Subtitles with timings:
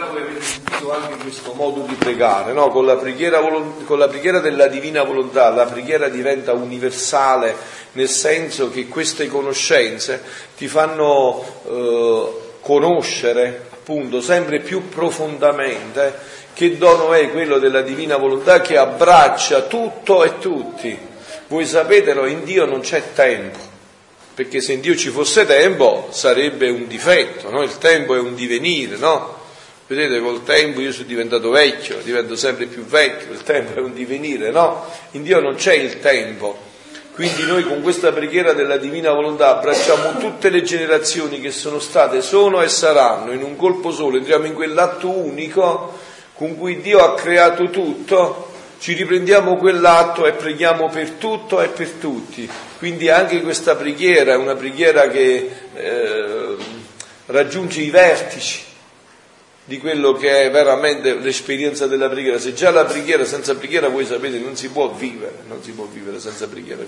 [0.00, 2.68] volontà voi avete sentito anche questo modo di pregare, no?
[2.68, 7.54] con, la preghiera, con, la preghiera, della divina volontà la preghiera diventa universale
[7.92, 10.22] nel senso che queste conoscenze
[10.56, 12.28] ti fanno eh,
[12.60, 20.24] conoscere appunto sempre più profondamente che dono è quello della divina volontà che abbraccia tutto
[20.24, 20.98] e tutti.
[21.48, 23.58] Voi sapetelo, in Dio non c'è tempo,
[24.34, 27.62] perché se in Dio ci fosse tempo sarebbe un difetto, no?
[27.62, 29.39] il tempo è un divenire, no?
[29.90, 33.92] Vedete, col tempo io sono diventato vecchio, divento sempre più vecchio, il tempo è un
[33.92, 34.86] divenire, no?
[35.10, 36.56] In Dio non c'è il tempo.
[37.12, 42.22] Quindi noi con questa preghiera della divina volontà abbracciamo tutte le generazioni che sono state,
[42.22, 45.98] sono e saranno in un colpo solo, entriamo in quell'atto unico
[46.34, 51.88] con cui Dio ha creato tutto, ci riprendiamo quell'atto e preghiamo per tutto e per
[51.94, 52.48] tutti.
[52.78, 56.56] Quindi anche questa preghiera è una preghiera che eh,
[57.26, 58.68] raggiunge i vertici
[59.70, 62.40] di quello che è veramente l'esperienza della preghiera.
[62.40, 65.84] Se già la preghiera senza preghiera voi sapete non si può vivere, non si può
[65.84, 66.82] vivere senza preghiera.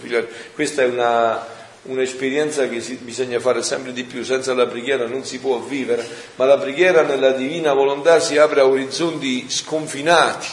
[0.52, 1.46] Questa è una,
[1.82, 6.04] un'esperienza che si, bisogna fare sempre di più, senza la preghiera non si può vivere,
[6.34, 10.48] ma la preghiera nella divina volontà si apre a orizzonti sconfinati.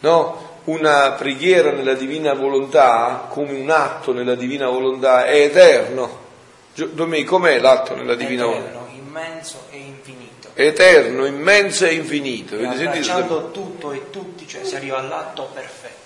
[0.00, 0.62] No?
[0.64, 6.22] Una preghiera nella divina volontà, come un atto nella divina volontà, è eterno.
[6.74, 8.68] Domenico, com'è l'atto nella divina volontà?
[8.70, 9.63] Eterno, immenso e infinito
[10.54, 12.56] eterno, immenso e infinito.
[12.56, 16.02] E abbracciando tutto e tutti, cioè si arriva all'atto perfetto.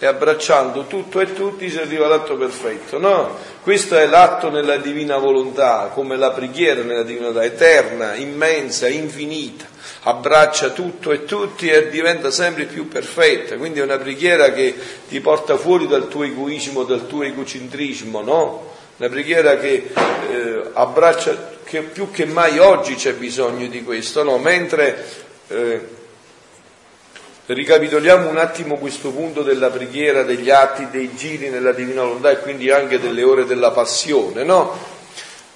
[0.00, 3.36] E abbracciando tutto e tutti si arriva all'atto perfetto, no?
[3.62, 9.66] Questo è l'atto nella divina volontà, come la preghiera nella divina volontà, eterna, immensa, infinita,
[10.04, 13.56] abbraccia tutto e tutti e diventa sempre più perfetta.
[13.56, 14.72] Quindi è una preghiera che
[15.08, 18.67] ti porta fuori dal tuo egoismo, dal tuo egocentrismo, no?
[18.98, 19.90] Una preghiera che
[20.28, 24.38] eh, abbraccia che più che mai oggi c'è bisogno di questo, no?
[24.38, 25.04] Mentre
[25.46, 25.88] eh,
[27.46, 32.40] ricapitoliamo un attimo questo punto della preghiera, degli atti, dei giri nella divina volontà e
[32.40, 34.96] quindi anche delle ore della passione, no?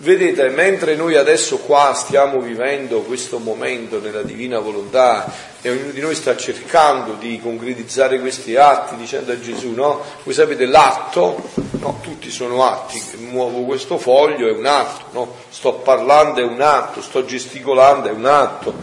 [0.03, 6.01] Vedete, mentre noi adesso qua stiamo vivendo questo momento nella divina volontà e ognuno di
[6.01, 10.03] noi sta cercando di concretizzare questi atti dicendo a Gesù, no?
[10.25, 12.01] Voi sapete l'atto, no?
[12.03, 15.35] Tutti sono atti, muovo questo foglio è un atto, no?
[15.51, 18.75] Sto parlando è un atto, sto gesticolando è un atto,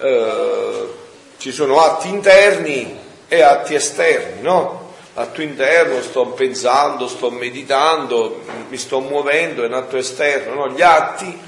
[0.00, 0.88] eh,
[1.36, 4.91] ci sono atti interni e atti esterni, no?
[5.14, 10.68] Al tuo interno sto pensando, sto meditando, mi sto muovendo, è un atto esterno, no?
[10.70, 11.38] gli atti,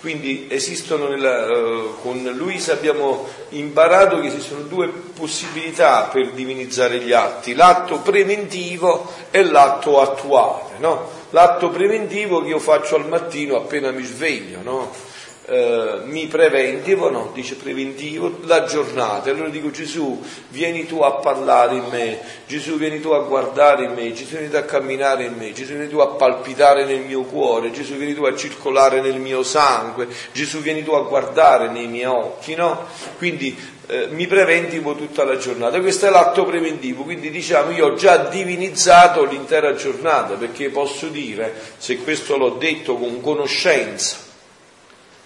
[0.00, 7.12] quindi esistono nella, uh, con Luisa abbiamo imparato che esistono due possibilità per divinizzare gli
[7.12, 11.10] atti, l'atto preventivo e l'atto attuale, no?
[11.30, 15.07] l'atto preventivo che io faccio al mattino appena mi sveglio, no?
[15.48, 19.30] Eh, mi preventivo, dice preventivo, la giornata.
[19.30, 23.94] Allora dico Gesù, vieni tu a parlare in me, Gesù vieni tu a guardare in
[23.94, 27.22] me, Gesù vieni tu a camminare in me, Gesù vieni tu a palpitare nel mio
[27.22, 31.86] cuore, Gesù vieni tu a circolare nel mio sangue, Gesù vieni tu a guardare nei
[31.86, 32.86] miei occhi, no?
[33.16, 33.56] Quindi
[33.86, 35.80] eh, mi preventivo tutta la giornata.
[35.80, 41.54] Questo è l'atto preventivo, quindi diciamo io ho già divinizzato l'intera giornata perché posso dire,
[41.78, 44.27] se questo l'ho detto con conoscenza,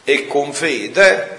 [0.04, 1.38] e con fede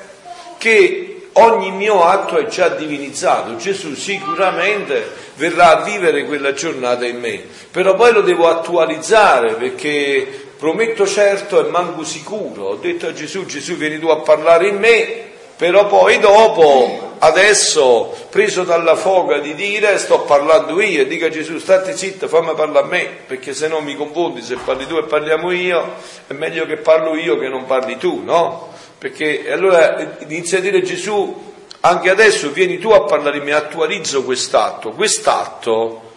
[0.57, 3.55] che ogni mio atto è già divinizzato.
[3.55, 10.47] Gesù sicuramente verrà a vivere quella giornata in me, però poi lo devo attualizzare perché
[10.57, 12.63] prometto certo e manco sicuro.
[12.63, 18.13] Ho detto a Gesù, Gesù vieni tu a parlare in me, però poi dopo, adesso,
[18.29, 22.85] preso dalla foga di dire, sto parlando io e dica Gesù, state zitto, fammi parlare
[22.85, 25.93] a me, perché se no mi confondi, se parli tu e parliamo io,
[26.27, 28.69] è meglio che parlo io che non parli tu, no?
[28.97, 34.91] Perché allora inizia a dire Gesù, anche adesso vieni tu a parlare me, attualizzo quest'atto,
[34.91, 36.11] quest'atto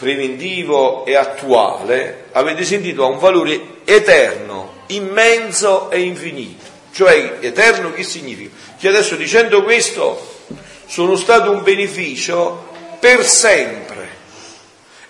[0.00, 6.69] preventivo e attuale, avete sentito, ha un valore eterno, immenso e infinito.
[6.92, 8.54] Cioè eterno che significa?
[8.78, 10.38] Che adesso dicendo questo
[10.86, 12.68] sono stato un beneficio
[12.98, 14.08] per sempre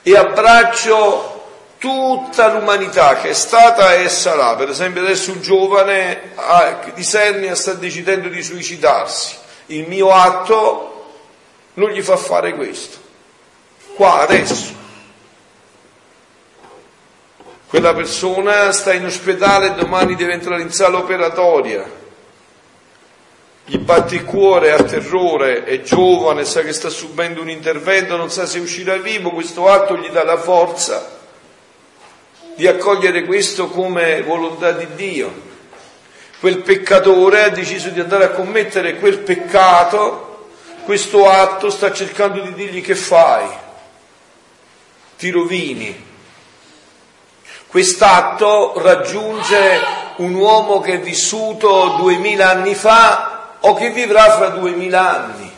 [0.03, 1.31] e abbraccio
[1.79, 4.55] tutta l'umanità che è stata e sarà.
[4.55, 6.33] Per esempio adesso un giovane
[6.95, 9.37] di Sernia sta decidendo di suicidarsi.
[9.67, 10.91] Il mio atto
[11.75, 12.99] non gli fa fare questo.
[13.95, 14.80] Qua adesso.
[17.71, 21.89] Quella persona sta in ospedale e domani deve entrare in sala operatoria.
[23.65, 28.29] Gli batte il cuore, ha terrore, è giovane, sa che sta subendo un intervento, non
[28.29, 31.19] sa se uscirà vivo, questo atto gli dà la forza
[32.57, 35.33] di accogliere questo come volontà di Dio.
[36.41, 40.49] quel peccatore ha deciso di andare a commettere quel peccato,
[40.83, 43.47] questo atto sta cercando di dirgli che fai,
[45.17, 46.09] ti rovini.
[47.71, 49.81] Quest'atto raggiunge
[50.17, 55.53] un uomo che è vissuto duemila anni fa o che vivrà fra duemila anni.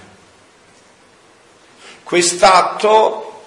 [2.02, 3.44] Quest'atto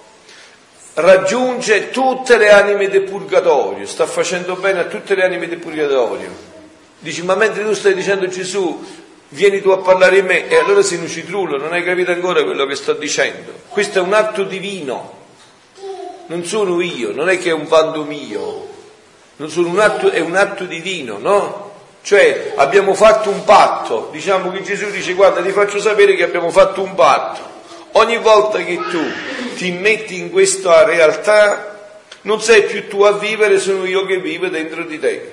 [0.94, 6.30] raggiunge tutte le anime del purgatorio, sta facendo bene a tutte le anime del purgatorio.
[6.98, 8.84] Dici, ma mentre tu stai dicendo Gesù,
[9.28, 12.42] vieni tu a parlare in me, e allora sei un citrullo, non hai capito ancora
[12.42, 13.52] quello che sto dicendo.
[13.68, 15.25] Questo è un atto divino,
[16.26, 18.68] non sono io, non è che è un vanto mio,
[19.36, 21.64] un atto, è un atto divino, no?
[22.02, 26.50] Cioè abbiamo fatto un patto, diciamo che Gesù dice guarda ti faccio sapere che abbiamo
[26.50, 27.54] fatto un patto.
[27.92, 29.02] Ogni volta che tu
[29.56, 34.48] ti metti in questa realtà non sei più tu a vivere, sono io che vivo
[34.48, 35.32] dentro di te.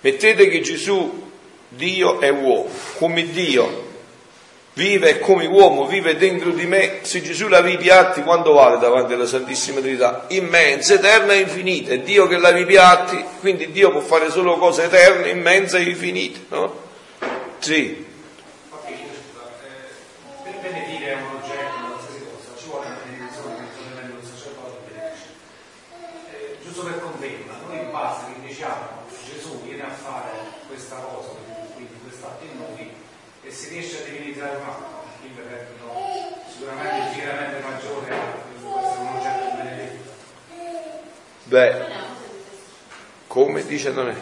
[0.00, 1.30] Mettete che Gesù,
[1.68, 3.88] Dio è uomo, come Dio
[4.80, 7.00] vive come uomo, vive dentro di me.
[7.02, 10.24] Se Gesù la vivi atti, quanto vale davanti alla Santissima Trinità?
[10.28, 11.92] Immensa, eterna e infinita.
[11.92, 16.40] È Dio che la atti, quindi Dio può fare solo cose eterne, immense e infinite,
[16.48, 16.88] no?
[17.58, 18.08] Sì.
[41.50, 41.74] Beh,
[43.26, 44.14] come dice non è?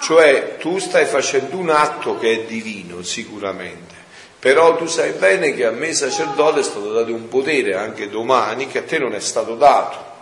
[0.00, 3.96] Cioè tu stai facendo un atto che è divino sicuramente,
[4.38, 8.68] però tu sai bene che a me sacerdote è stato dato un potere anche domani
[8.68, 10.12] che a te non è stato dato.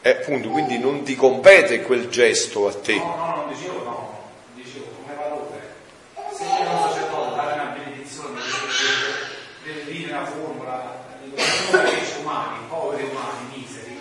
[0.00, 2.96] E appunto, quindi non ti compete quel gesto a te.
[2.96, 5.74] No, no, non dicevo no, dicevo come valore.
[6.36, 8.40] Se io un sacerdote dare una benedizione,
[9.62, 11.04] deve dire una formula
[12.04, 13.98] sono umani, poveri umani, miseri,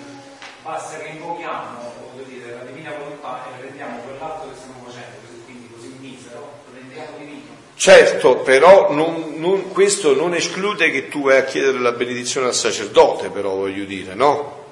[0.62, 1.92] basta che invochiamo
[2.26, 6.74] dire, la divina volontà e rendiamo quell'atto che stiamo facendo, così, quindi così misero, lo
[6.74, 7.54] rendiamo divino.
[7.86, 12.56] Certo, però non, non, questo non esclude che tu vai a chiedere la benedizione al
[12.56, 14.64] sacerdote, però voglio dire, no?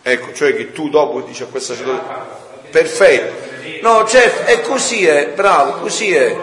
[0.00, 2.02] Ecco, cioè che tu dopo dici a quel sacerdote...
[2.70, 3.82] Perfetto.
[3.82, 6.34] No, certo, è così, è, bravo, così è.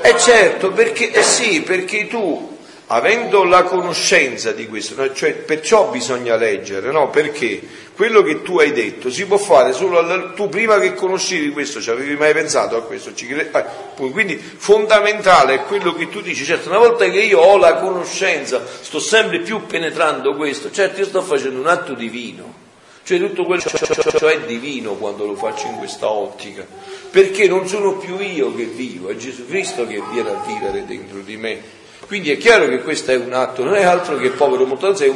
[0.00, 2.49] È certo, perché, eh sì, perché tu
[2.92, 7.08] avendo la conoscenza di questo, cioè perciò bisogna leggere, no?
[7.08, 7.60] Perché
[7.94, 11.80] quello che tu hai detto si può fare solo alla, tu prima che conoscevi questo,
[11.80, 13.12] ci avevi mai pensato a questo?
[13.16, 17.76] Eh, quindi fondamentale è quello che tu dici, certo, una volta che io ho la
[17.76, 22.58] conoscenza, sto sempre più penetrando questo, certo io sto facendo un atto divino.
[23.04, 26.64] Cioè tutto quello cioè è divino quando lo faccio in questa ottica,
[27.10, 31.20] perché non sono più io che vivo, è Gesù Cristo che viene a vivere dentro
[31.20, 34.66] di me quindi è chiaro che questo è un atto, non è altro che povero
[34.66, 35.12] mortale,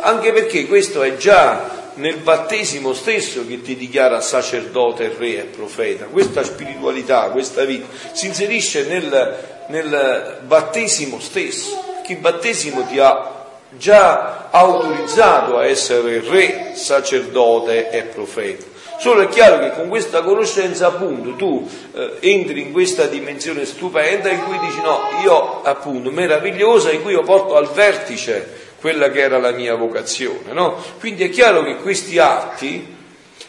[0.00, 6.06] anche perché questo è già nel battesimo stesso che ti dichiara sacerdote, re e profeta.
[6.06, 13.40] Questa spiritualità, questa vita si inserisce nel, nel battesimo stesso, che il battesimo ti ha
[13.76, 18.71] già autorizzato a essere re, sacerdote e profeta.
[19.02, 24.30] Solo è chiaro che con questa conoscenza appunto tu eh, entri in questa dimensione stupenda
[24.30, 29.22] in cui dici no, io appunto meravigliosa in cui io porto al vertice quella che
[29.22, 30.76] era la mia vocazione, no?
[31.00, 32.94] Quindi è chiaro che questi atti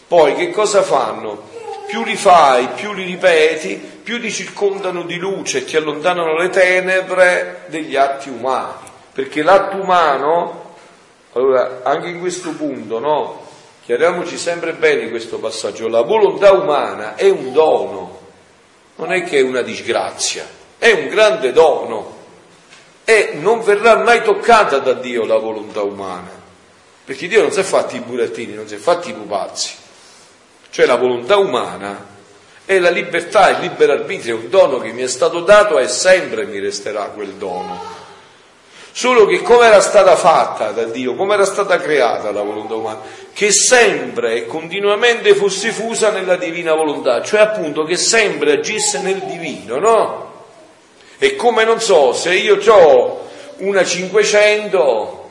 [0.08, 1.44] poi che cosa fanno?
[1.86, 7.66] Più li fai, più li ripeti, più ti circondano di luce ti allontanano le tenebre
[7.68, 8.90] degli atti umani.
[9.14, 10.78] Perché l'atto umano,
[11.34, 13.52] allora anche in questo punto, no?
[13.86, 18.20] Chiariamoci sempre bene questo passaggio, la volontà umana è un dono,
[18.96, 20.48] non è che è una disgrazia,
[20.78, 22.22] è un grande dono.
[23.04, 26.32] E non verrà mai toccata da Dio la volontà umana,
[27.04, 29.74] perché Dio non si è fatti i burattini, non si è fatti i pupazzi,
[30.70, 32.08] cioè la volontà umana
[32.64, 35.90] è la libertà, il libero arbitrio, è un dono che mi è stato dato e
[35.90, 38.03] sempre mi resterà quel dono.
[38.96, 43.02] Solo che come era stata fatta da Dio, come era stata creata la volontà umana,
[43.34, 49.18] che sempre e continuamente fosse fusa nella divina volontà, cioè appunto che sempre agisse nel
[49.22, 50.32] divino, no?
[51.18, 55.30] E come non so, se io ho una 500,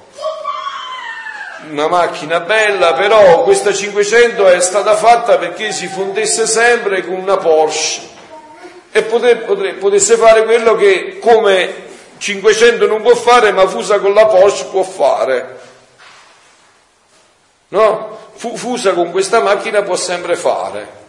[1.71, 7.37] una macchina bella, però questa 500 è stata fatta perché si fondesse sempre con una
[7.37, 8.00] Porsche
[8.90, 11.90] e potesse fare quello che come
[12.23, 15.59] 500 non può fare, ma fusa con la Porsche può fare.
[17.69, 18.19] no?
[18.35, 21.00] Fu- fusa con questa macchina può sempre fare.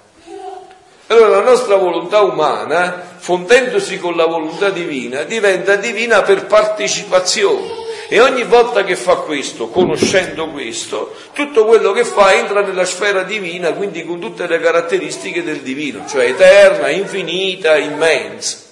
[1.07, 7.81] Allora la nostra volontà umana, fondendosi con la volontà divina, diventa divina per partecipazione.
[8.09, 13.21] E ogni volta che fa questo, conoscendo questo, tutto quello che fa entra nella sfera
[13.21, 18.71] divina, quindi con tutte le caratteristiche del divino, cioè eterna, infinita, immensa.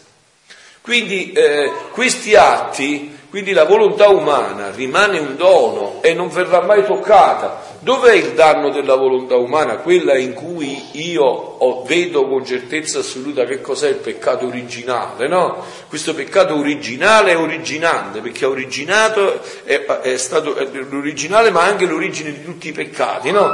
[0.82, 6.84] Quindi eh, questi atti, quindi la volontà umana rimane un dono e non verrà mai
[6.84, 7.62] toccata.
[7.80, 9.78] Dov'è il danno della volontà umana?
[9.78, 15.64] Quella in cui io vedo con certezza assoluta che cos'è il peccato originale, no?
[15.88, 21.86] Questo peccato originale è originante, perché è originato, è, è stato è l'originale ma anche
[21.86, 23.54] l'origine di tutti i peccati, no?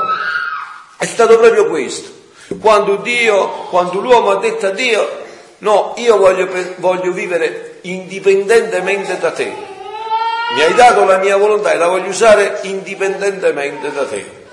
[0.97, 2.09] È stato proprio questo.
[2.59, 5.25] Quando Dio, quando l'uomo ha detto a Dio,
[5.59, 6.47] No, io voglio,
[6.77, 9.45] voglio vivere indipendentemente da te.
[10.53, 14.45] Mi hai dato la mia volontà e la voglio usare indipendentemente da te.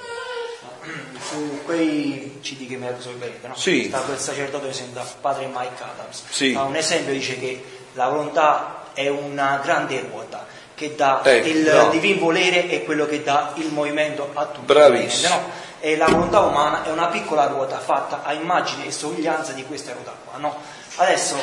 [1.20, 3.54] Su quei CD che mi ha bene, no?
[3.54, 3.86] Sì.
[3.88, 6.22] Sta quel sacerdote che sembra padre Mike Adams.
[6.28, 6.52] Sì.
[6.52, 11.70] Fa un esempio dice che la volontà è una grande ruota che dà Ecco, il
[11.72, 11.90] no.
[11.90, 14.66] divin volere e quello che dà il movimento a tutti.
[14.66, 15.34] Bravissimo.
[15.34, 15.50] No?
[15.80, 19.92] E la volontà umana è una piccola ruota fatta a immagine e somiglianza di questa
[19.92, 20.56] ruota qua, no?
[20.96, 21.36] Adesso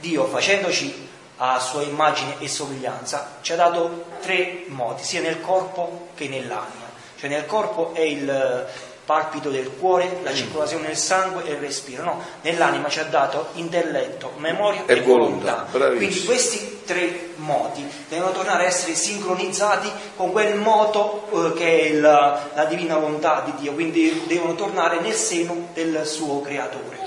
[0.00, 1.06] Dio facendoci
[1.38, 6.86] a sua immagine e somiglianza ci ha dato tre modi, sia nel corpo che nell'anima.
[7.18, 8.66] Cioè nel corpo è il
[9.04, 12.02] palpito del cuore, la circolazione del sangue e il respiro.
[12.04, 15.96] No, nell'anima ci ha dato intelletto, memoria E e, volontà, volontà.
[15.96, 21.82] Quindi questi tre modi devono tornare a essere sincronizzati con quel moto eh, che è
[21.86, 26.97] il- la divina volontà di Dio, quindi devono tornare nel seno del suo creatore.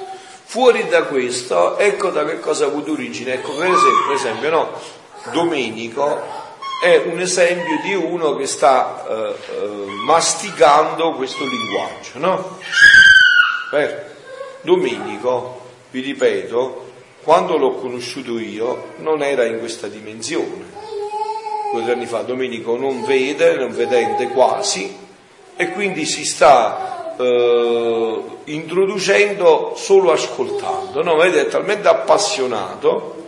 [0.52, 3.36] Fuori da questo, ecco da che cosa ha avuto origine.
[3.36, 4.72] Ecco, per esempio, per esempio no,
[5.32, 6.22] Domenico
[6.84, 12.58] è un esempio di uno che sta eh, eh, masticando questo linguaggio, no?
[13.72, 14.02] Vero?
[14.60, 16.92] Domenico, vi ripeto,
[17.24, 20.66] quando l'ho conosciuto io non era in questa dimensione.
[21.72, 24.94] Due anni fa Domenico non vede, non vedente quasi,
[25.56, 31.16] e quindi si sta eh, introducendo solo ascoltando, no?
[31.16, 33.20] Vede, è talmente appassionato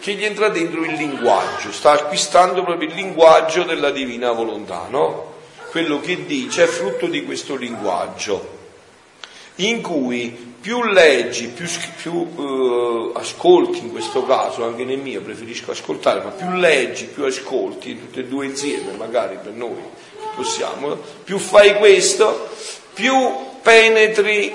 [0.00, 5.34] che gli entra dentro il linguaggio, sta acquistando proprio il linguaggio della divina volontà, no?
[5.70, 8.56] Quello che dice è frutto di questo linguaggio,
[9.56, 15.70] in cui più leggi, più, più, eh, ascolti in questo caso, anche nel mio preferisco
[15.70, 19.76] ascoltare, ma più leggi, più ascolti, tutte e due insieme, magari per noi
[20.34, 22.48] possiamo, più fai questo,
[22.98, 23.14] più
[23.62, 24.52] penetri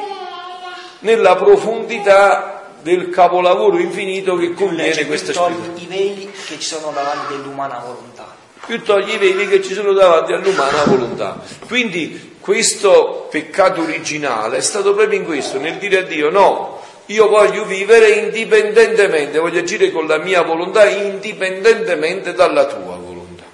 [1.00, 6.92] nella profondità del capolavoro infinito che contiene questa più togli i veli che ci sono
[6.92, 8.36] davanti dell'umana volontà.
[8.66, 11.42] più togli i veli che ci sono davanti all'umana volontà.
[11.68, 17.30] Quindi questo peccato originale è stato proprio in questo, nel dire a Dio no, io
[17.30, 23.46] voglio vivere indipendentemente, voglio agire con la mia volontà indipendentemente dalla tua volontà.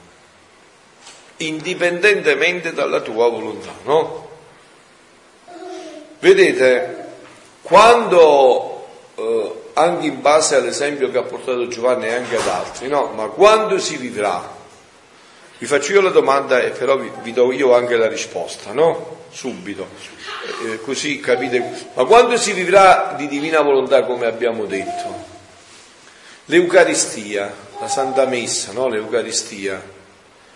[1.38, 4.29] Indipendentemente dalla tua volontà, no?
[6.20, 7.06] Vedete,
[7.62, 13.12] quando, eh, anche in base all'esempio che ha portato Giovanni e anche ad altri, no?
[13.16, 14.58] Ma quando si vivrà?
[15.58, 19.18] Vi faccio io la domanda e però vi, vi do io anche la risposta, no?
[19.32, 19.88] Subito.
[20.66, 21.88] Eh, così capite.
[21.94, 25.28] Ma quando si vivrà di divina volontà come abbiamo detto?
[26.46, 28.88] L'Eucaristia, la Santa Messa, no?
[28.88, 29.82] L'Eucaristia,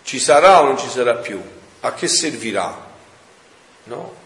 [0.02, 1.40] ci sarà o non ci sarà più?
[1.80, 2.92] A che servirà?
[3.84, 4.23] No?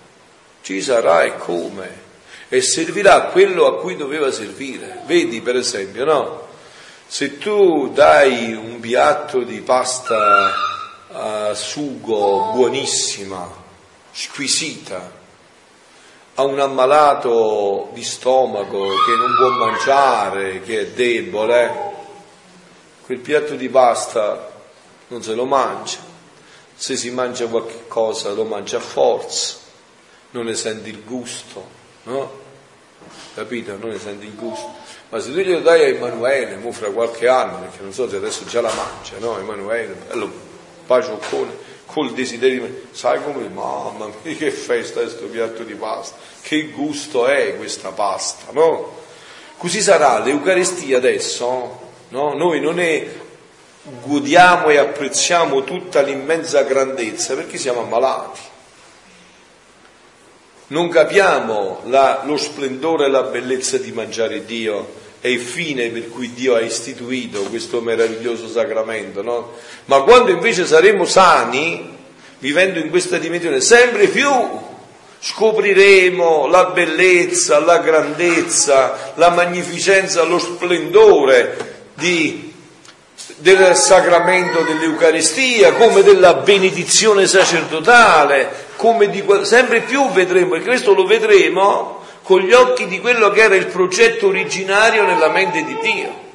[0.62, 2.06] Ci sarà e come?
[2.48, 5.02] E servirà quello a cui doveva servire.
[5.06, 6.46] Vedi per esempio, no?
[7.06, 10.52] Se tu dai un piatto di pasta
[11.10, 13.50] a sugo buonissima,
[14.12, 15.16] squisita,
[16.34, 21.86] a un ammalato di stomaco che non può mangiare, che è debole,
[23.04, 24.50] quel piatto di pasta
[25.08, 25.98] non se lo mangia.
[26.76, 29.56] Se si mangia qualche cosa lo mangia a forza,
[30.30, 31.66] non ne senti il gusto,
[32.04, 32.46] no?
[33.34, 33.76] Capito?
[33.76, 34.74] Non ne senti il gusto.
[35.08, 38.16] Ma se tu glielo dai a Emanuele, mo fra qualche anno, perché non so se
[38.16, 39.38] adesso già la mangia, no?
[39.38, 40.30] Emanuele, bello
[40.86, 41.56] pacioccone,
[41.86, 46.68] col desiderio, di- sai come, mamma mia, che festa è questo piatto di pasta, che
[46.68, 48.96] gusto è questa pasta, no?
[49.56, 52.34] Così sarà l'Eucaristia adesso, no?
[52.34, 53.26] Noi non ne
[54.02, 58.40] godiamo e apprezziamo tutta l'immensa grandezza perché siamo ammalati.
[60.68, 66.08] Non capiamo la- lo splendore e la bellezza di mangiare Dio e il fine per
[66.10, 69.52] cui Dio ha istituito questo meraviglioso sacramento, no?
[69.86, 71.96] Ma quando invece saremo sani,
[72.38, 74.30] vivendo in questa dimensione, sempre più
[75.20, 82.47] scopriremo la bellezza, la grandezza, la magnificenza, lo splendore di,
[83.38, 91.06] del sacramento dell'Eucaristia, come della benedizione sacerdotale, come di, sempre più vedremo, e questo lo
[91.06, 96.26] vedremo con gli occhi di quello che era il progetto originario nella mente di Dio.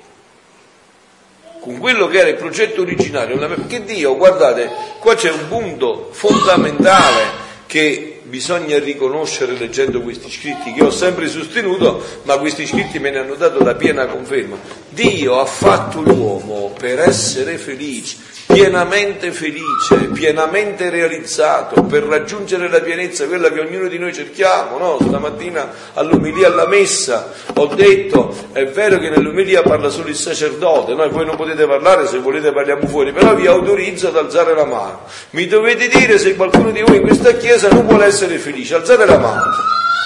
[1.60, 4.70] Con quello che era il progetto originario, perché Dio, guardate,
[5.00, 7.43] qua c'è un punto fondamentale
[7.74, 13.18] che bisogna riconoscere leggendo questi scritti che ho sempre sostenuto, ma questi scritti me ne
[13.18, 14.56] hanno dato la piena conferma.
[14.90, 18.18] Dio ha fatto l'uomo per essere felice,
[18.54, 24.78] pienamente felice, pienamente realizzato, per raggiungere la pienezza, quella che ognuno di noi cerchiamo.
[24.78, 24.98] No?
[25.02, 31.10] Stamattina all'umilia alla messa ho detto, è vero che nell'umilia parla solo il sacerdote, noi
[31.10, 35.02] voi non potete parlare, se volete parliamo fuori, però vi autorizzo ad alzare la mano.
[35.32, 39.06] Mi dovete dire se qualcuno di voi in questa chiesa non vuole essere felice, alzate
[39.06, 39.52] la mano.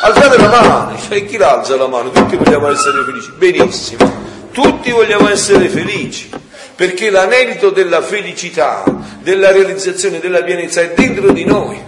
[0.03, 2.11] Alzate la mano, cioè chi l'alza la mano?
[2.11, 3.31] Tutti vogliamo essere felici.
[3.35, 4.13] Benissimo,
[4.51, 6.45] tutti vogliamo essere felici
[6.77, 8.83] perché l'anelito della felicità,
[9.21, 11.83] della realizzazione della pienezza è dentro di noi.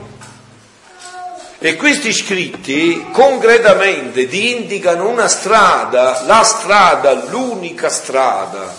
[1.60, 8.76] E questi scritti concretamente ti indicano una strada, la strada, l'unica strada,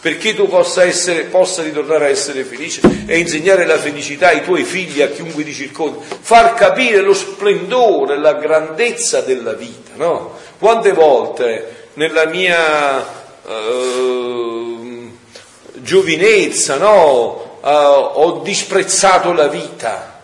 [0.00, 4.64] perché tu possa, essere, possa ritornare a essere felice e insegnare la felicità ai tuoi
[4.64, 10.36] figli, a chiunque ti circonda, far capire lo splendore, la grandezza della vita, no?
[10.58, 13.18] Quante volte nella mia...
[13.44, 14.69] Uh,
[15.82, 17.58] giovinezza, no?
[17.62, 20.22] Uh, ho disprezzato la vita,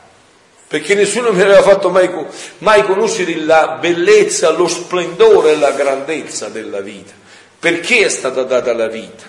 [0.67, 2.11] perché nessuno mi aveva fatto mai,
[2.59, 7.13] mai conoscere la bellezza, lo splendore e la grandezza della vita.
[7.59, 9.25] Perché è stata data la vita?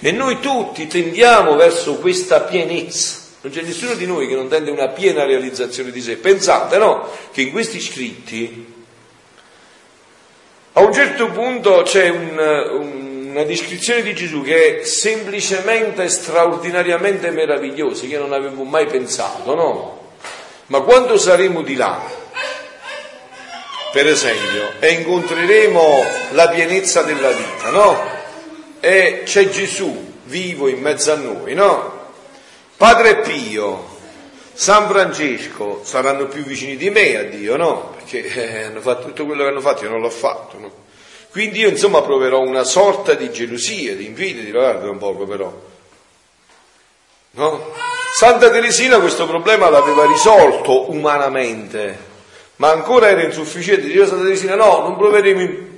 [0.00, 3.18] E noi tutti tendiamo verso questa pienezza.
[3.40, 6.16] Non c'è nessuno di noi che non tende una piena realizzazione di sé.
[6.16, 7.08] Pensate, no?
[7.32, 8.72] Che in questi scritti
[10.74, 12.38] a un certo punto c'è un,
[12.80, 18.86] un una descrizione di Gesù che è semplicemente straordinariamente meravigliosa, che io non avevo mai
[18.86, 20.00] pensato, no?
[20.66, 22.00] Ma quando saremo di là,
[23.90, 27.98] per esempio, e incontreremo la pienezza della vita, no?
[28.80, 32.10] E c'è Gesù vivo in mezzo a noi, no?
[32.76, 33.88] Padre Pio,
[34.52, 37.94] San Francesco saranno più vicini di me a Dio, no?
[37.96, 40.81] Perché eh, hanno fatto tutto quello che hanno fatto, io non l'ho fatto, no?
[41.32, 45.50] Quindi io insomma proverò una sorta di gelosia, di invidia, di guarda un poco però.
[47.30, 47.72] No?
[48.14, 51.96] Santa Teresina questo problema l'aveva risolto umanamente,
[52.56, 53.86] ma ancora era insufficiente.
[53.86, 55.70] Diceva Santa Teresina no, non proveremo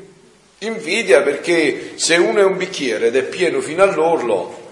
[0.58, 4.63] invidia perché se uno è un bicchiere ed è pieno fino all'orlo,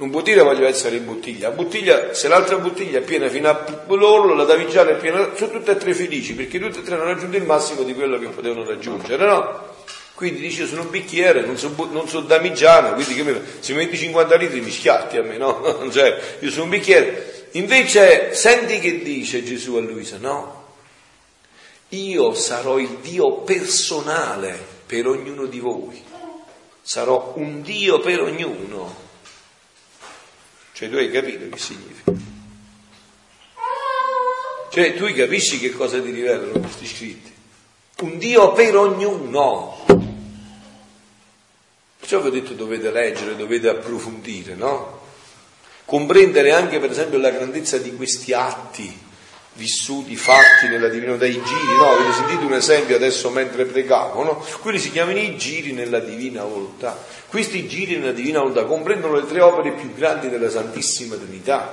[0.00, 1.50] non può dire voglio essere in bottiglia.
[1.50, 3.50] La bottiglia, se l'altra bottiglia è piena fino
[3.86, 7.04] all'orlo, la davigiana è piena, sono tutte e tre felici perché tutte e tre hanno
[7.04, 9.68] raggiunto il massimo di quello che potevano raggiungere, no?
[10.14, 14.36] Quindi dice sono un bicchiere, non sono, non sono quindi che mi, se metti 50
[14.36, 15.62] litri mi schiatti a me, no?
[15.92, 17.48] cioè, io sono un bicchiere.
[17.52, 20.68] Invece, senti che dice Gesù a Luisa, no?
[21.90, 26.02] Io sarò il Dio personale per ognuno di voi.
[26.80, 29.08] Sarò un Dio per ognuno.
[30.80, 32.10] Cioè tu hai capito che significa?
[34.70, 37.30] Cioè tu capisci che cosa ti rivelano questi scritti?
[38.00, 39.84] Un Dio per ognuno.
[41.98, 45.02] Perciò vi ho detto dovete leggere, dovete approfondire, no?
[45.84, 48.98] Comprendere anche per esempio la grandezza di questi atti
[49.60, 51.90] vissuti, fatti nella divina dai giri, no?
[51.90, 54.44] Avete sentito un esempio adesso mentre pregavo, no?
[54.62, 56.96] Quelli si chiamano i giri nella divina volontà.
[57.28, 61.72] Questi giri nella divina volontà comprendono le tre opere più grandi della Santissima Trinità.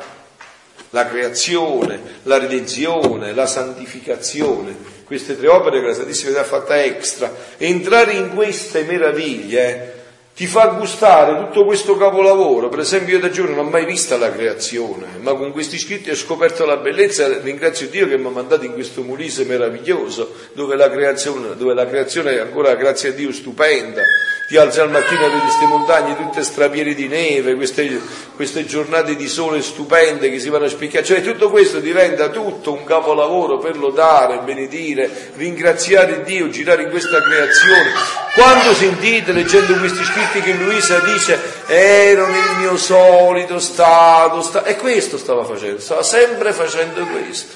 [0.90, 4.76] La creazione, la redenzione, la santificazione.
[5.06, 7.34] Queste tre opere che la Santissima Trinità ha fatta extra.
[7.56, 9.97] Entrare in queste meraviglie
[10.38, 12.70] ti fa gustare tutto questo capolavoro.
[12.70, 16.12] Per esempio, io da giorno non ho mai vista la creazione, ma con questi scritti
[16.12, 20.76] ho scoperto la bellezza ringrazio Dio che mi ha mandato in questo Molise meraviglioso, dove
[20.76, 24.04] la creazione, dove la creazione è ancora, grazie a Dio, stupenda
[24.48, 28.00] ti alzi al mattino vedi queste montagne tutte strapiene di neve, queste,
[28.34, 32.72] queste, giornate di sole stupende che si vanno a spicchiare, cioè tutto questo diventa tutto
[32.72, 37.92] un capolavoro per lodare, benedire, ringraziare Dio, girare in questa creazione.
[38.36, 44.64] Quando sentite leggendo questi scritti che Luisa dice ero nel mio solito stato, sta...
[44.64, 47.54] e questo stava facendo, stava sempre facendo questo.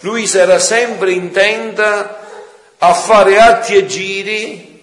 [0.00, 2.20] Luisa era sempre intenta
[2.78, 4.75] a fare atti e giri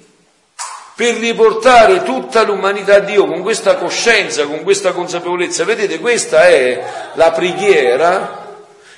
[0.96, 5.64] per riportare tutta l'umanità a Dio con questa coscienza, con questa consapevolezza.
[5.64, 8.42] Vedete, questa è la preghiera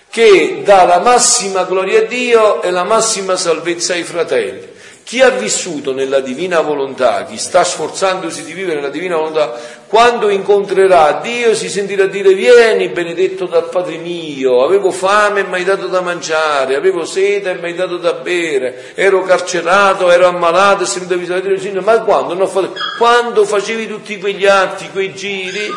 [0.10, 4.73] che dà la massima gloria a Dio e la massima salvezza ai fratelli.
[5.06, 9.54] Chi ha vissuto nella divina volontà, chi sta sforzandosi di vivere nella divina volontà,
[9.86, 15.54] quando incontrerà Dio si sentirà dire vieni benedetto dal Padre mio, avevo fame e mi
[15.58, 20.26] hai dato da mangiare, avevo sete e mi hai dato da bere, ero carcerato, ero
[20.26, 22.34] ammalato e visitare il Signore, ma quando?
[22.34, 22.74] Non fatto...
[22.98, 25.70] quando facevi tutti quegli atti, quei giri,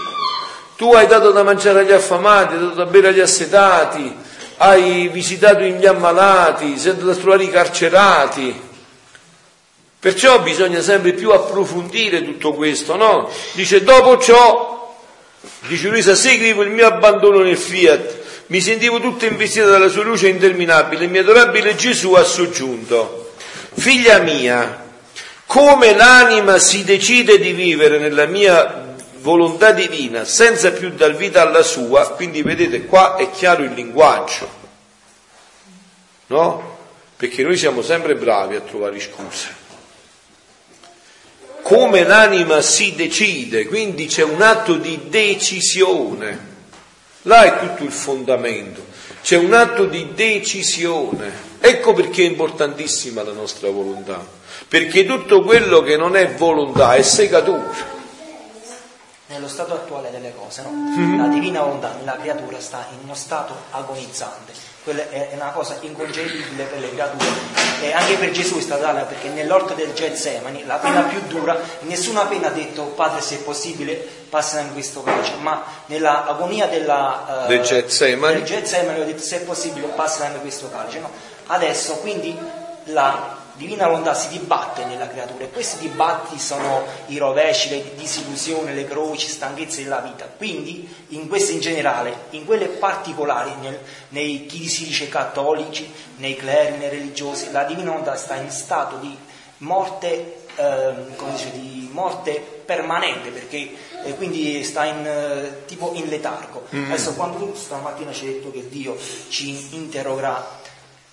[0.74, 4.10] tu hai dato da mangiare agli affamati, hai dato da bere agli assetati,
[4.56, 8.67] hai visitato gli ammalati, sei andato a trovare i carcerati,
[10.08, 13.30] Perciò bisogna sempre più approfondire tutto questo, no?
[13.52, 14.96] Dice, dopo ciò,
[15.66, 18.16] dice Luisa, seguivo il mio abbandono nel fiat,
[18.46, 23.32] mi sentivo tutto investita dalla sua luce interminabile, il mio adorabile Gesù ha soggiunto,
[23.74, 24.82] figlia mia,
[25.44, 31.62] come l'anima si decide di vivere nella mia volontà divina senza più dar vita alla
[31.62, 34.48] sua, quindi vedete qua è chiaro il linguaggio,
[36.28, 36.76] no?
[37.14, 39.66] Perché noi siamo sempre bravi a trovare scuse
[41.68, 46.46] come l'anima si decide, quindi c'è un atto di decisione.
[47.22, 48.86] Là è tutto il fondamento,
[49.20, 51.30] c'è un atto di decisione.
[51.60, 54.26] Ecco perché è importantissima la nostra volontà,
[54.66, 57.96] perché tutto quello che non è volontà è segatura.
[59.26, 60.70] Nello stato attuale delle cose, no?
[60.70, 61.18] mm-hmm.
[61.18, 64.47] la divina volontà nella creatura sta in uno stato agonizzante
[64.88, 67.26] quella è una cosa inconcepibile per le creature.
[67.82, 71.56] E anche per Gesù è stata tale perché nell'orto del Getsemani la pena più dura
[71.80, 73.94] nessuna pena ha detto padre se è possibile
[74.28, 77.48] passa in questo calice ma nell'agonia della, uh,
[78.40, 79.00] del Getsemani?
[79.00, 81.10] ho detto se è possibile passa in questo calice no?
[81.46, 82.36] adesso quindi
[82.84, 88.72] la divina volontà si dibatte nella creatura e questi dibattiti sono i rovesci, le disillusioni,
[88.72, 90.26] le croci, stanchezze della vita.
[90.34, 93.78] Quindi in queste in generale, in quelle particolari, nel,
[94.10, 98.96] nei chi si dice cattolici, nei cleri, nei religiosi, la divina volontà sta in stato
[98.96, 99.14] di
[99.58, 100.92] morte, eh,
[101.30, 103.70] dice, di morte permanente perché
[104.04, 106.66] eh, quindi sta in, eh, tipo in letargo.
[106.74, 106.92] Mm.
[106.92, 108.96] Adesso quando tu stamattina ci hai detto che Dio
[109.28, 110.57] ci interrogerà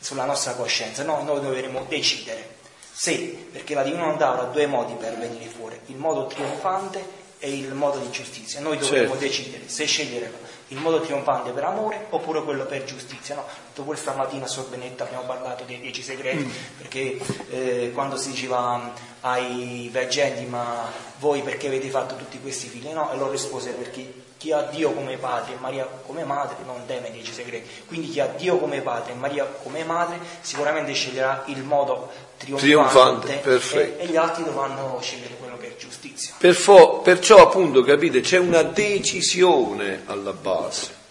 [0.06, 2.58] sulla nostra coscienza, no, noi dovremo decidere
[2.92, 7.52] se, perché la divina volontà avrà due modi per venire fuori, il modo trionfante e
[7.52, 8.60] il modo di giustizia.
[8.60, 9.26] Noi dovremo certo.
[9.26, 10.32] decidere se scegliere
[10.68, 13.34] il modo trionfante per amore oppure quello per giustizia.
[13.34, 13.46] No?
[13.84, 16.52] Questa mattina a Sorbenetta abbiamo parlato dei dieci segreti, mm.
[16.78, 17.18] perché
[17.50, 20.88] eh, quando si diceva ai veggenti ma
[21.18, 22.90] voi perché avete fatto tutti questi figli?
[22.90, 26.86] No, e loro rispose perché chi ha Dio come padre e Maria come madre non
[26.86, 27.68] teme dieci segreti.
[27.88, 33.40] Quindi chi ha Dio come padre e Maria come madre sicuramente sceglierà il modo trionfante,
[33.42, 36.36] trionfante e, e, gli altri dovranno scegliere quello che è giustizia.
[36.38, 41.04] Perfo, perciò appunto capite c'è una decisione alla base.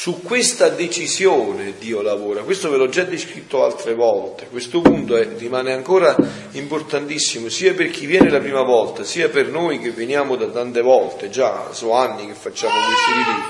[0.00, 5.28] Su questa decisione Dio lavora, questo ve l'ho già descritto altre volte, questo punto è,
[5.36, 6.16] rimane ancora
[6.52, 10.80] importantissimo sia per chi viene la prima volta, sia per noi che veniamo da tante
[10.80, 13.42] volte, già sono anni che facciamo questi ritiri.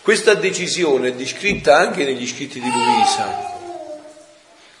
[0.00, 3.56] Questa decisione è descritta anche negli scritti di Luisa,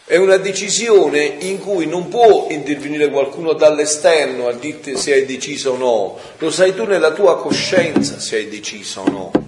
[0.04, 5.72] è una decisione in cui non può intervenire qualcuno dall'esterno a dirti se hai deciso
[5.72, 9.47] o no, lo sai tu nella tua coscienza se hai deciso o no.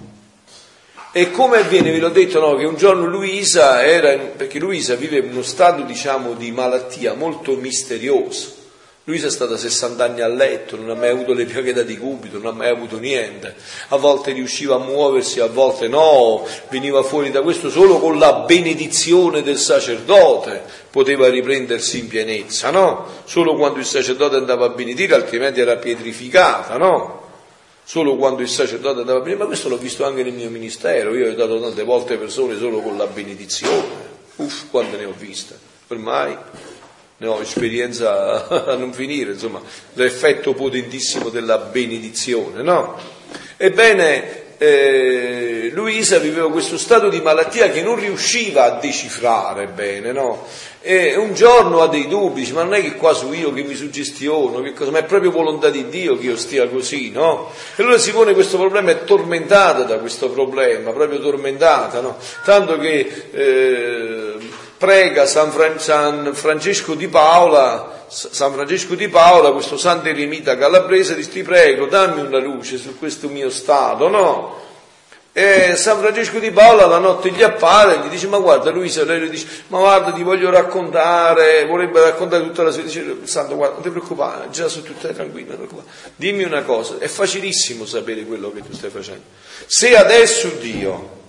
[1.13, 5.17] E come avviene, ve l'ho detto, no, che un giorno Luisa era, perché Luisa vive
[5.17, 8.59] in uno stato, diciamo, di malattia molto misterioso.
[9.03, 12.37] Luisa è stata 60 anni a letto, non ha mai avuto le piaghe da decubito,
[12.37, 13.55] non ha mai avuto niente.
[13.89, 18.45] A volte riusciva a muoversi, a volte no, veniva fuori da questo solo con la
[18.45, 23.05] benedizione del sacerdote poteva riprendersi in pienezza, no?
[23.25, 27.20] Solo quando il sacerdote andava a benedire, altrimenti era pietrificata, no?
[27.83, 31.31] Solo quando il sacerdote andava bene, ma questo l'ho visto anche nel mio ministero, io
[31.31, 36.37] ho dato tante volte persone solo con la benedizione, uff, quante ne ho viste, ormai
[37.17, 39.61] ne ho esperienza a non finire, insomma,
[39.93, 42.97] l'effetto potentissimo della benedizione, no?
[43.57, 50.45] Ebbene, eh, Luisa viveva questo stato di malattia che non riusciva a decifrare bene, no?
[50.81, 53.63] E un giorno ha dei dubbi, dice, ma non è che qua sono io che
[53.63, 57.49] mi suggestiono, che cosa, ma è proprio volontà di Dio che io stia così, no?
[57.75, 62.17] E allora si pone questo problema, è tormentata da questo problema, proprio tormentata, no?
[62.45, 64.30] Tanto che eh,
[64.81, 71.13] prega San, Fran- San Francesco di Paola, San Francesco di Paola, questo santo eremita calabrese,
[71.13, 74.59] dice ti prego, dammi una luce su questo mio stato, no?
[75.33, 79.03] E San Francesco di Paola la notte gli appare e gli dice: Ma guarda, Luisa,
[79.03, 82.81] lei gli dice: Ma guarda, ti voglio raccontare, vorrebbe raccontare tutta la sua.
[82.81, 85.69] Dice: Santo, guarda, non ti preoccupare, già sono tutte tranquille, non
[86.15, 89.21] Dimmi una cosa, è facilissimo sapere quello che tu stai facendo.
[89.67, 91.19] Se adesso Dio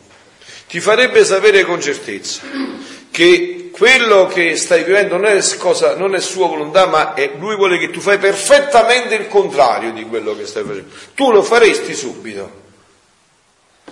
[0.66, 2.40] ti farebbe sapere con certezza
[3.12, 7.54] che quello che stai vivendo non è, cosa, non è sua volontà, ma è, lui
[7.54, 10.88] vuole che tu fai perfettamente il contrario di quello che stai facendo.
[11.14, 12.60] Tu lo faresti subito.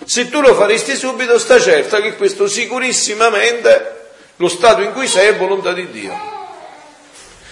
[0.05, 3.99] Se tu lo faresti subito, sta certa che questo sicurissimamente
[4.37, 6.19] lo stato in cui sei è volontà di Dio.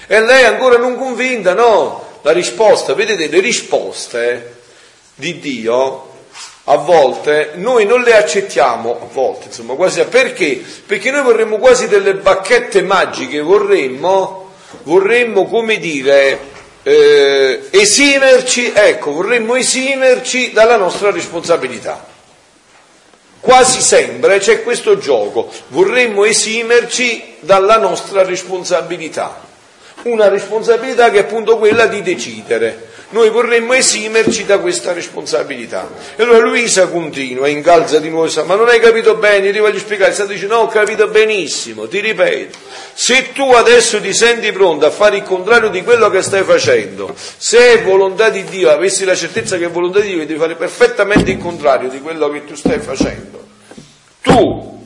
[0.06, 2.20] E lei ancora non convinta, no?
[2.22, 4.56] La risposta, vedete, le risposte
[5.14, 6.16] di Dio
[6.70, 10.62] a volte noi non le accettiamo, a volte insomma, quasi perché?
[10.86, 14.50] Perché noi vorremmo quasi delle bacchette magiche, vorremmo,
[14.82, 16.38] vorremmo come dire,
[16.82, 22.04] eh, esimerci, ecco, vorremmo esimerci dalla nostra responsabilità.
[23.40, 29.40] Quasi sempre c'è questo gioco, vorremmo esimerci dalla nostra responsabilità,
[30.02, 32.88] una responsabilità che è appunto quella di decidere.
[33.10, 35.88] Noi vorremmo esimerci da questa responsabilità.
[36.14, 40.12] E allora Luisa continua, incalza di nuovo, ma non hai capito bene, ti voglio spiegare,
[40.12, 42.58] sta dicendo, no, ho capito benissimo, ti ripeto,
[42.92, 47.14] se tu adesso ti senti pronto a fare il contrario di quello che stai facendo,
[47.16, 50.56] se è volontà di Dio, avessi la certezza che è volontà di Dio, devi fare
[50.56, 53.46] perfettamente il contrario di quello che tu stai facendo,
[54.20, 54.76] tu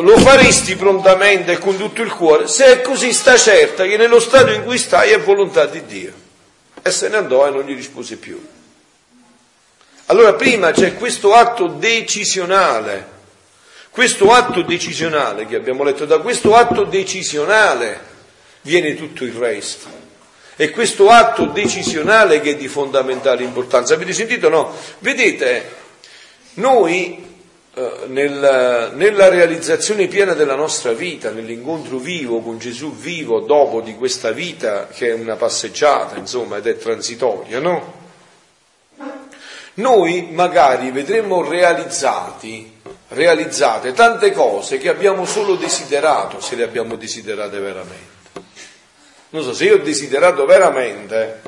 [0.00, 4.20] lo faresti prontamente e con tutto il cuore, se è così sta certa che nello
[4.20, 6.26] stato in cui stai è volontà di Dio.
[6.88, 8.42] E se ne andò e non gli rispose più.
[10.06, 13.06] Allora prima c'è questo atto decisionale,
[13.90, 18.00] questo atto decisionale che abbiamo letto, da questo atto decisionale
[18.62, 19.86] viene tutto il resto.
[20.56, 23.92] E questo atto decisionale che è di fondamentale importanza.
[23.92, 24.48] Avete sentito?
[24.48, 24.74] No?
[25.00, 25.70] Vedete,
[26.54, 27.27] noi
[27.78, 33.94] eh, nel, nella realizzazione piena della nostra vita, nell'incontro vivo con Gesù vivo dopo di
[33.94, 37.94] questa vita che è una passeggiata, insomma, ed è transitoria, no?
[39.74, 47.60] Noi magari vedremo realizzati, realizzate tante cose che abbiamo solo desiderato, se le abbiamo desiderate
[47.60, 48.16] veramente.
[49.28, 51.42] Non so, se io ho desiderato veramente,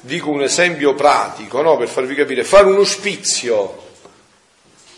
[0.00, 1.78] dico un esempio pratico, no?
[1.78, 3.81] Per farvi capire, fare un ospizio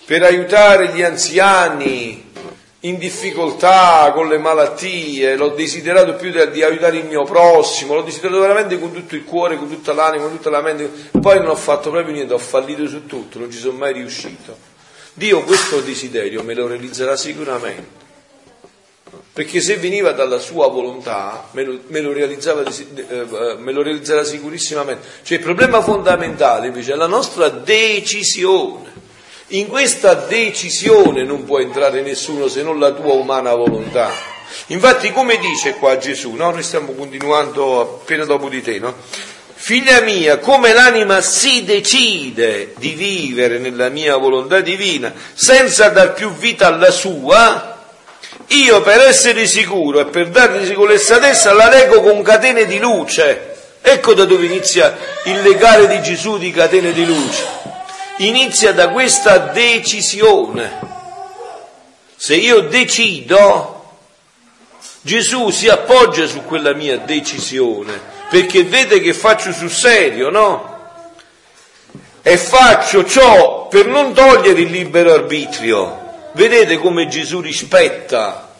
[0.06, 2.22] per aiutare gli anziani
[2.80, 8.02] in difficoltà con le malattie, l'ho desiderato più di, di, aiutare il mio prossimo, l'ho
[8.02, 11.48] desiderato veramente con tutto il cuore, con tutta l'anima, con tutta la mente, poi non
[11.48, 14.72] ho fatto proprio niente, ho fallito su tutto, non ci sono mai riuscito.
[15.14, 18.02] Dio questo desiderio me lo realizzerà sicuramente,
[19.32, 25.06] perché se veniva dalla sua volontà me lo, me lo, eh, me lo realizzerà sicurissimamente.
[25.22, 29.03] Cioè il problema fondamentale invece è la nostra decisione.
[29.48, 34.10] In questa decisione non può entrare nessuno se non la tua umana volontà.
[34.68, 36.50] Infatti, come dice qua Gesù, no?
[36.50, 38.94] Noi stiamo continuando appena dopo di te, no?
[39.54, 46.32] Figlia mia, come l'anima si decide di vivere nella mia volontà divina senza dar più
[46.32, 47.84] vita alla sua,
[48.46, 53.56] io per essere sicuro e per dargli sicurezza la leggo con catene di luce.
[53.82, 57.63] Ecco da dove inizia il legare di Gesù di catene di luce
[58.18, 60.92] inizia da questa decisione.
[62.16, 63.98] Se io decido,
[65.00, 68.00] Gesù si appoggia su quella mia decisione,
[68.30, 70.72] perché vede che faccio sul serio, no?
[72.22, 76.30] E faccio ciò per non togliere il libero arbitrio.
[76.32, 78.54] Vedete come Gesù rispetta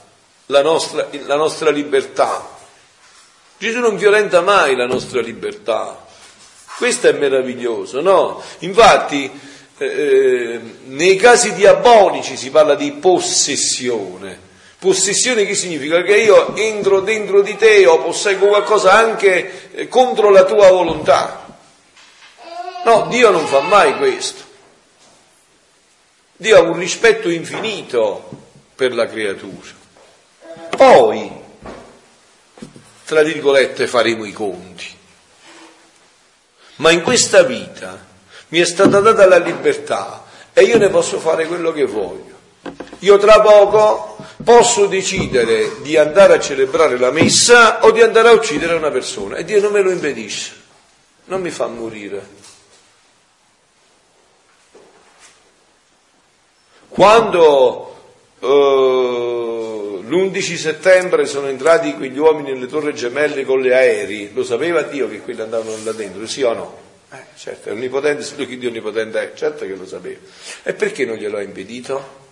[0.46, 2.46] la nostra, la nostra libertà.
[3.56, 6.03] Gesù non violenta mai la nostra libertà.
[6.76, 8.42] Questo è meraviglioso, no?
[8.60, 9.30] Infatti,
[9.78, 14.38] eh, eh, nei casi diabolici si parla di possessione.
[14.78, 16.02] Possessione che significa?
[16.02, 21.58] Che io entro dentro di te o posseggo qualcosa anche eh, contro la tua volontà.
[22.84, 24.42] No, Dio non fa mai questo.
[26.36, 28.28] Dio ha un rispetto infinito
[28.74, 29.82] per la creatura.
[30.76, 31.30] Poi,
[33.04, 34.93] tra virgolette, faremo i conti.
[36.76, 38.04] Ma in questa vita
[38.48, 42.32] mi è stata data la libertà e io ne posso fare quello che voglio.
[43.00, 48.32] Io tra poco posso decidere di andare a celebrare la messa o di andare a
[48.32, 50.52] uccidere una persona e Dio non me lo impedisce,
[51.26, 52.42] non mi fa morire.
[56.88, 57.96] Quando
[58.40, 59.53] eh,
[60.06, 65.08] l'11 settembre sono entrati quegli uomini nelle torri gemelle con le aerei, lo sapeva Dio
[65.08, 66.78] che quelli andavano là dentro, sì o no?
[67.10, 70.18] Eh, certo, è onnipotente, solo chi Dio onnipotente è, certo che lo sapeva.
[70.62, 72.22] E perché non glielo ha impedito?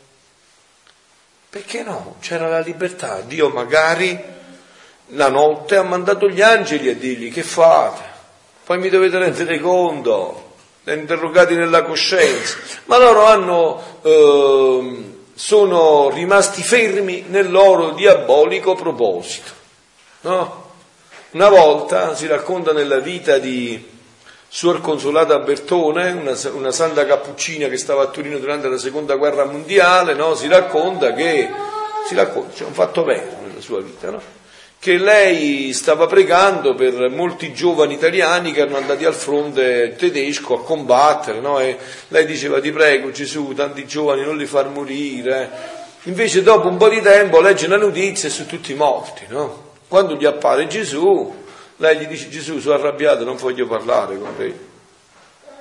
[1.48, 2.16] Perché no?
[2.20, 3.20] C'era la libertà.
[3.20, 4.18] Dio magari
[5.08, 8.02] la notte ha mandato gli angeli a dirgli che fate?
[8.64, 10.54] Poi mi dovete rendere conto,
[10.84, 12.56] interrogati nella coscienza.
[12.86, 19.50] Ma loro hanno, eh, sono rimasti fermi nel loro diabolico proposito.
[20.22, 20.70] No?
[21.32, 23.90] Una volta si racconta nella vita di
[24.48, 29.46] Suor Consolata Bertone, una, una, santa cappuccina che stava a Torino durante la seconda guerra
[29.46, 30.34] mondiale, no?
[30.34, 31.48] si racconta che,
[32.06, 34.31] si racconta, c'è un fatto vero nella sua vita, no?
[34.82, 40.64] Che lei stava pregando per molti giovani italiani che erano andati al fronte tedesco a
[40.64, 41.60] combattere, no?
[41.60, 41.76] e
[42.08, 45.48] lei diceva ti prego Gesù, tanti giovani non li far morire.
[46.02, 49.22] Invece dopo un po' di tempo legge la notizia e sono tutti morti.
[49.28, 49.74] No?
[49.86, 51.32] Quando gli appare Gesù,
[51.76, 54.71] lei gli dice Gesù sono arrabbiato, non voglio parlare con te.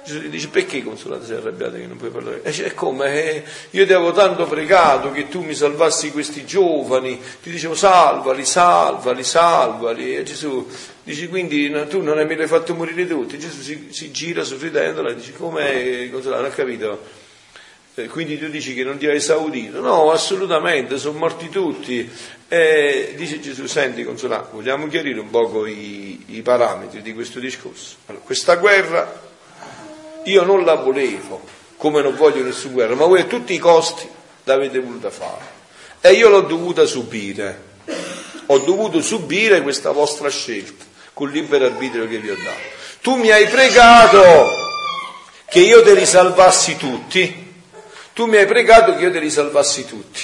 [0.04, 2.42] Gesù gli dice perché consolato sei arrabbiato che non puoi parlare?
[2.44, 3.14] E dice, come?
[3.14, 8.44] Eh, io ti avevo tanto pregato che tu mi salvassi questi giovani, ti dicevo salvali,
[8.44, 10.16] salvali, salvali.
[10.16, 10.68] E Gesù
[11.04, 13.38] dice quindi no, tu non hai mai fatto morire tutti.
[13.38, 17.20] Gesù si, si gira sorridendo e dice come consolato, non ha capito?
[17.94, 19.82] Eh, quindi tu dici che non ti hai esaudito?
[19.82, 22.10] No, assolutamente, sono morti tutti.
[22.48, 27.98] E dice Gesù, senti consolato, vogliamo chiarire un poco i, i parametri di questo discorso.
[28.08, 29.30] Allora, questa guerra
[30.26, 31.42] io non la volevo,
[31.78, 34.08] come non voglio nessuna guerra, ma voi a tutti i costi
[34.44, 35.60] l'avete voluta fare.
[36.02, 37.70] E io l'ho dovuta subire.
[38.48, 42.80] Ho dovuto subire questa vostra scelta con libero arbitrio che vi ho dato.
[43.02, 44.50] Tu mi hai pregato
[45.46, 47.50] che io te li salvassi tutti.
[48.14, 50.22] Tu mi hai pregato che io te li salvassi tutti.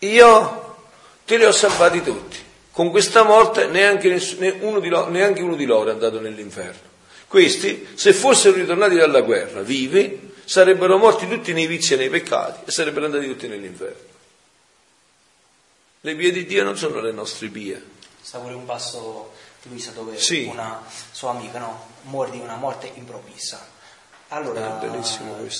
[0.00, 0.76] Io
[1.24, 2.38] te li ho salvati tutti.
[2.70, 6.89] Con questa morte neanche, nessuno, neanche uno di loro è andato nell'inferno.
[7.30, 12.68] Questi, se fossero ritornati dalla guerra vivi, sarebbero morti tutti nei vizi e nei peccati
[12.68, 14.08] e sarebbero andati tutti nell'inferno.
[16.00, 17.80] Le vie di Dio non sono le nostre vie.
[18.20, 19.30] Sta pure un passo
[19.62, 20.42] di Luisa dove sì.
[20.50, 23.64] una sua amica no, muore di una morte improvvisa.
[24.30, 24.80] Allora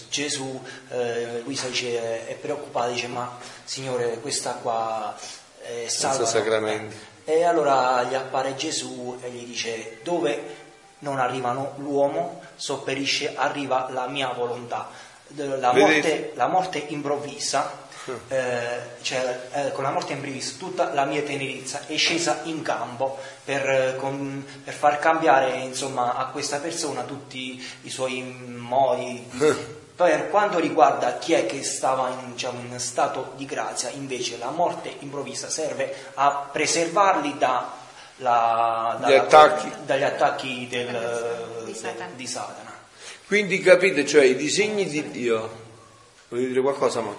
[0.09, 5.17] Gesù, eh, Luisa dice, è preoccupata, dice ma Signore questa qua
[5.61, 6.17] è salva.
[6.17, 6.97] Senza sacramenti.
[7.25, 10.60] E allora gli appare Gesù e gli dice dove
[11.01, 14.89] non arrivano l'uomo, sopperisce, arriva la mia volontà.
[15.35, 17.73] La morte, la morte improvvisa,
[18.29, 23.19] eh, cioè eh, con la morte improvvisa tutta la mia tenerezza è scesa in campo
[23.45, 29.25] per, con, per far cambiare insomma, a questa persona tutti i suoi modi.
[29.95, 34.49] Per quanto riguarda chi è che stava in, diciamo, in stato di grazia, invece la
[34.49, 37.80] morte improvvisa serve a preservarli da
[38.21, 39.71] la, dalla, attacchi.
[39.85, 42.13] dagli attacchi del, di, Satana.
[42.15, 42.73] di, Satana.
[43.27, 45.51] Quindi capite, cioè i disegni di Dio,
[46.29, 47.17] voglio dire qualcosa, ma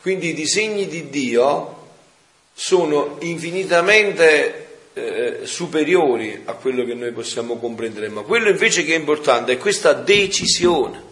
[0.00, 1.88] quindi i disegni di Dio
[2.52, 8.98] sono infinitamente eh, superiori a quello che noi possiamo comprendere, ma quello invece che è
[8.98, 11.08] importante è questa decisione.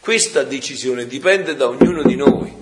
[0.00, 2.52] Questa decisione dipende da ognuno di noi.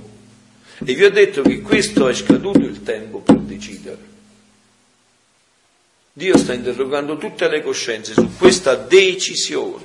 [0.85, 4.16] E vi ho detto che questo è scaduto il tempo per decidere.
[6.19, 9.85] Dio sta interrogando tutte le coscienze su questa decisione.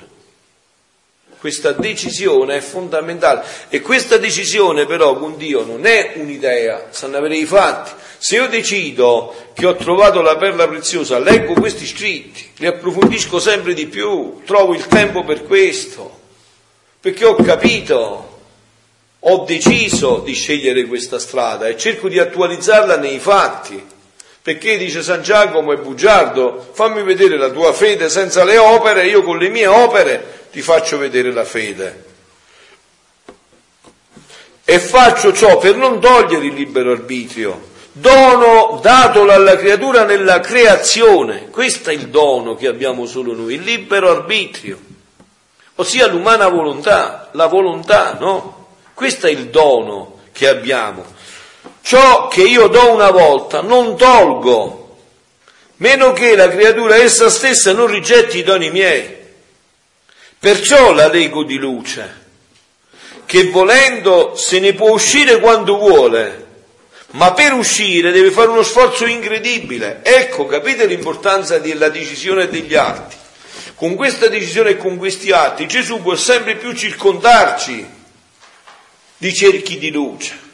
[1.37, 7.35] Questa decisione è fondamentale e questa decisione però con Dio non è un'idea, sanno avere
[7.35, 7.91] i fatti.
[8.17, 13.73] Se io decido che ho trovato la perla preziosa, leggo questi scritti, li approfondisco sempre
[13.73, 16.17] di più, trovo il tempo per questo,
[17.01, 18.39] perché ho capito,
[19.19, 23.99] ho deciso di scegliere questa strada e cerco di attualizzarla nei fatti.
[24.43, 29.21] Perché dice San Giacomo è bugiardo, fammi vedere la tua fede senza le opere, io
[29.21, 32.05] con le mie opere ti faccio vedere la fede.
[34.65, 41.49] E faccio ciò per non togliere il libero arbitrio, dono datolo alla creatura nella creazione.
[41.49, 44.79] Questo è il dono che abbiamo solo noi, il libero arbitrio,
[45.75, 48.69] ossia l'umana volontà, la volontà, no?
[48.95, 51.05] Questo è il dono che abbiamo.
[51.81, 54.97] Ciò che io do una volta non tolgo,
[55.77, 59.17] meno che la creatura essa stessa non rigetti i doni miei.
[60.39, 62.19] Perciò la lego di luce,
[63.25, 66.47] che volendo se ne può uscire quando vuole,
[67.11, 69.99] ma per uscire deve fare uno sforzo incredibile.
[70.03, 73.15] Ecco, capite l'importanza della decisione degli atti.
[73.75, 77.85] Con questa decisione e con questi atti Gesù può sempre più circondarci
[79.17, 80.49] di cerchi di luce.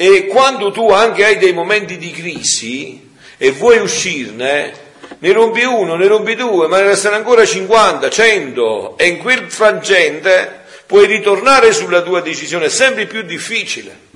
[0.00, 4.72] E quando tu anche hai dei momenti di crisi e vuoi uscirne,
[5.18, 9.50] ne rompi uno, ne rompi due, ma ne restano ancora 50, 100 e in quel
[9.50, 14.06] frangente puoi ritornare sulla tua decisione, è sempre più difficile.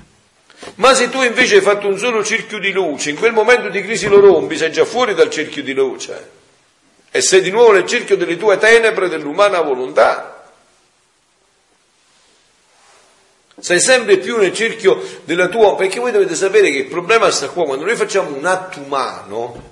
[0.77, 3.83] Ma se tu invece hai fatto un solo cerchio di luce, in quel momento di
[3.83, 6.31] crisi lo rompi, sei già fuori dal cerchio di luce
[7.11, 10.32] e sei di nuovo nel cerchio delle tue tenebre, dell'umana volontà.
[13.63, 17.49] Sei sempre più nel cerchio della tua, perché voi dovete sapere che il problema sta
[17.49, 19.71] qua, quando noi facciamo un atto umano,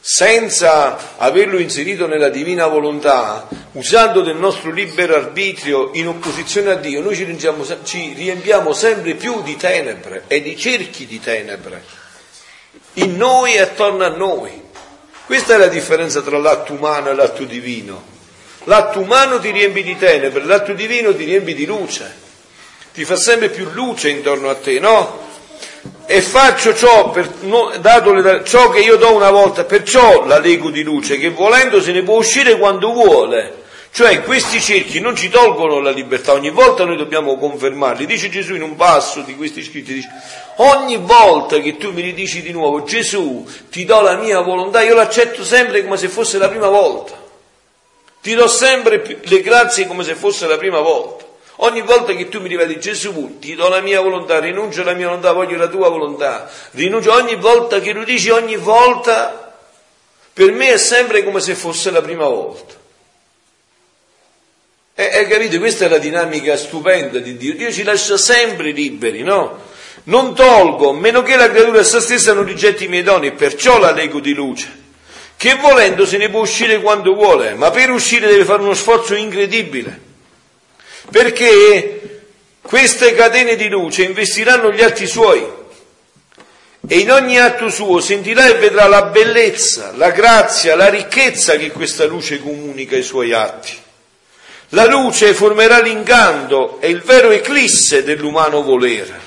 [0.00, 7.00] senza averlo inserito nella divina volontà, usando del nostro libero arbitrio in opposizione a Dio,
[7.00, 11.84] noi ci, riempiamo, ci riempiamo sempre più di tenebre e di cerchi di tenebre,
[12.94, 14.60] in noi e attorno a noi.
[15.24, 18.02] Questa è la differenza tra l'atto umano e l'atto divino.
[18.64, 22.26] L'atto umano ti riempi di tenebre, l'atto divino ti riempi di luce,
[22.98, 25.26] ti fa sempre più luce intorno a te, no?
[26.04, 30.70] e faccio ciò, per, no, le, ciò che io do una volta, perciò la lego
[30.70, 33.66] di luce, che volendo se ne può uscire quando vuole.
[33.92, 38.04] Cioè questi cerchi non ci tolgono la libertà, ogni volta noi dobbiamo confermarli.
[38.04, 40.08] Dice Gesù in un passo di questi scritti, dice,
[40.56, 44.96] ogni volta che tu mi ridici di nuovo, Gesù, ti do la mia volontà, io
[44.96, 47.14] l'accetto sempre come se fosse la prima volta.
[48.20, 51.27] Ti do sempre le grazie come se fosse la prima volta.
[51.60, 55.06] Ogni volta che tu mi rivedi Gesù, ti do la mia volontà, rinuncio alla mia
[55.06, 59.56] volontà, voglio la tua volontà, rinuncio ogni volta che lo dici, ogni volta,
[60.32, 62.74] per me è sempre come se fosse la prima volta.
[64.94, 67.54] E, e capite, questa è la dinamica stupenda di Dio.
[67.54, 69.66] Dio ci lascia sempre liberi, no?
[70.04, 73.90] Non tolgo, meno che la creatura essa stessa non rigetti i miei doni, perciò la
[73.90, 74.86] leggo di luce.
[75.36, 79.14] Che volendo se ne può uscire quando vuole, ma per uscire deve fare uno sforzo
[79.14, 80.06] incredibile
[81.10, 81.98] perché
[82.60, 85.56] queste catene di luce investiranno gli atti suoi
[86.86, 91.70] e in ogni atto suo sentirà e vedrà la bellezza, la grazia, la ricchezza che
[91.70, 93.76] questa luce comunica ai suoi atti.
[94.72, 99.18] La luce formerà l'incanto e il vero eclisse dell'umano volere,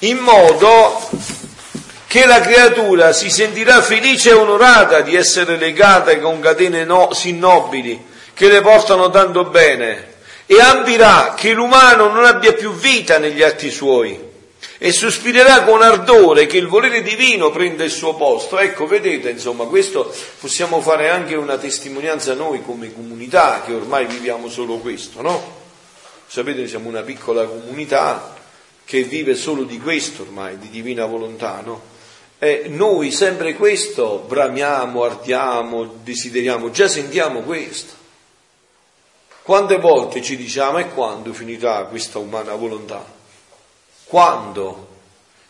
[0.00, 1.08] in modo
[2.06, 7.32] che la creatura si sentirà felice e onorata di essere legata con catene no, sì
[7.32, 10.12] nobili che le portano tanto bene
[10.44, 14.20] e ambirà che l'umano non abbia più vita negli atti suoi
[14.76, 18.58] e sospirerà con ardore che il volere divino prenda il suo posto.
[18.58, 24.50] Ecco, vedete, insomma, questo possiamo fare anche una testimonianza noi come comunità, che ormai viviamo
[24.50, 25.64] solo questo, no?
[26.26, 28.36] Sapete, siamo una piccola comunità
[28.84, 31.94] che vive solo di questo ormai, di divina volontà, no?
[32.38, 38.04] E noi sempre questo bramiamo, ardiamo, desideriamo, già sentiamo questo.
[39.46, 43.06] Quante volte ci diciamo e quando finirà questa umana volontà?
[44.02, 44.88] Quando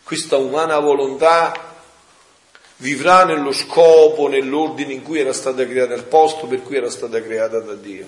[0.03, 1.51] questa umana volontà
[2.75, 7.19] vivrà nello scopo, nell'ordine in cui era stata creata, nel posto per cui era stata
[7.23, 8.07] creata da Dio?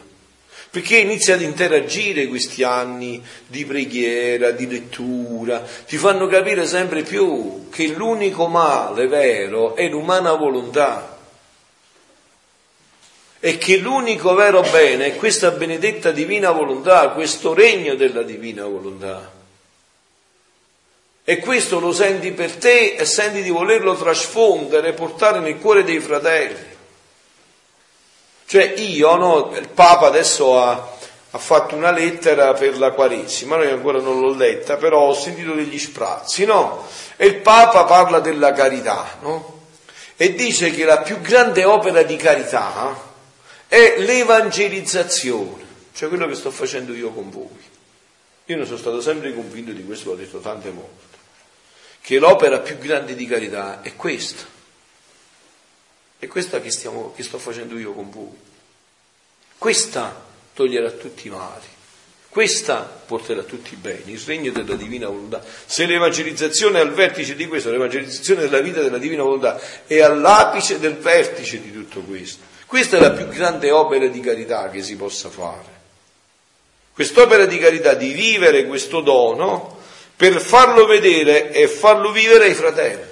[0.70, 7.68] Perché inizia ad interagire questi anni di preghiera, di lettura, ti fanno capire sempre più
[7.72, 11.19] che l'unico male vero è l'umana volontà
[13.42, 19.38] e che l'unico vero bene è questa benedetta divina volontà, questo regno della divina volontà.
[21.24, 26.00] E questo lo senti per te e senti di volerlo trasfondere, portare nel cuore dei
[26.00, 26.78] fratelli.
[28.46, 30.72] Cioè io, no, il Papa adesso ha,
[31.30, 35.54] ha fatto una lettera per la Quaresima, noi ancora non l'ho letta, però ho sentito
[35.54, 36.88] degli sprazzi, no?
[37.16, 39.60] E il Papa parla della carità, no?
[40.18, 43.08] E dice che la più grande opera di carità
[43.70, 45.64] è l'evangelizzazione,
[45.94, 47.68] cioè quello che sto facendo io con voi.
[48.46, 51.18] Io ne sono stato sempre convinto di questo, l'ho detto tante volte,
[52.02, 54.44] che l'opera più grande di carità è questa.
[56.18, 58.36] È questa che, stiamo, che sto facendo io con voi.
[59.56, 61.78] Questa toglierà tutti i mali.
[62.28, 65.44] Questa porterà tutti i beni, il regno della divina volontà.
[65.66, 70.80] Se l'evangelizzazione è al vertice di questo, l'evangelizzazione della vita della divina volontà è all'apice
[70.80, 72.49] del vertice di tutto questo.
[72.70, 75.78] Questa è la più grande opera di carità che si possa fare.
[76.94, 79.80] Quest'opera di carità di vivere questo dono
[80.16, 83.08] per farlo vedere e farlo vivere ai fratelli.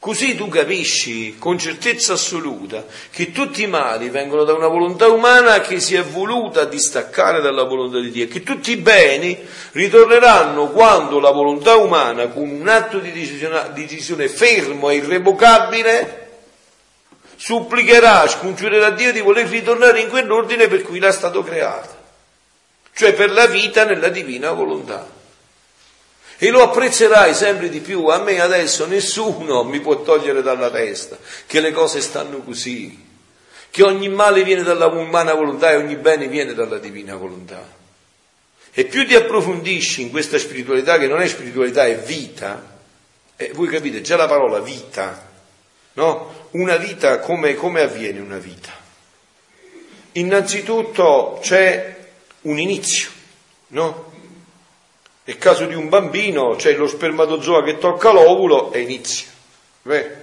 [0.00, 5.60] Così tu capisci con certezza assoluta che tutti i mali vengono da una volontà umana
[5.60, 9.38] che si è voluta distaccare dalla volontà di Dio e che tutti i beni
[9.70, 16.21] ritorneranno quando la volontà umana, con un atto di decisione, di decisione fermo e irrevocabile,
[17.42, 22.00] supplicherà, scongiurerà Dio di voler ritornare in quell'ordine per cui l'ha stato creata,
[22.94, 25.20] cioè per la vita nella divina volontà.
[26.38, 28.06] e lo apprezzerai sempre di più.
[28.06, 32.96] A me adesso nessuno mi può togliere dalla testa che le cose stanno così,
[33.70, 37.64] che ogni male viene dalla umana volontà e ogni bene viene dalla divina volontà.
[38.72, 42.78] E più ti approfondisci in questa spiritualità, che non è spiritualità, è vita,
[43.36, 45.31] e voi capite già la parola vita,
[45.94, 46.48] no?
[46.52, 48.70] Una vita, come, come avviene una vita?
[50.12, 51.96] Innanzitutto c'è
[52.42, 53.10] un inizio,
[53.68, 54.12] no?
[55.24, 59.28] Nel caso di un bambino c'è lo spermatozoo che tocca l'ovulo e inizia.
[59.82, 60.16] Beh,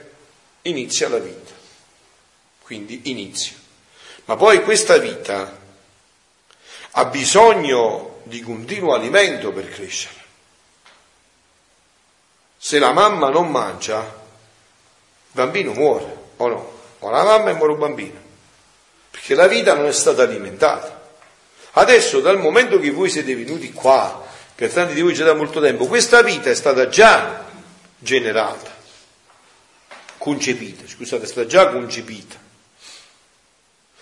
[0.63, 1.53] inizia la vita.
[2.61, 3.55] Quindi inizio.
[4.26, 5.57] Ma poi questa vita
[6.91, 10.17] ha bisogno di continuo alimento per crescere.
[12.57, 14.18] Se la mamma non mangia,
[15.32, 16.77] bambino muore, o no?
[16.99, 18.19] O la mamma e muore un bambino,
[19.09, 20.97] perché la vita non è stata alimentata.
[21.71, 24.25] Adesso, dal momento che voi siete venuti qua,
[24.55, 27.45] per tanti di voi già da molto tempo, questa vita è stata già
[27.97, 28.75] generata,
[30.17, 32.36] concepita, scusate, è stata già concepita.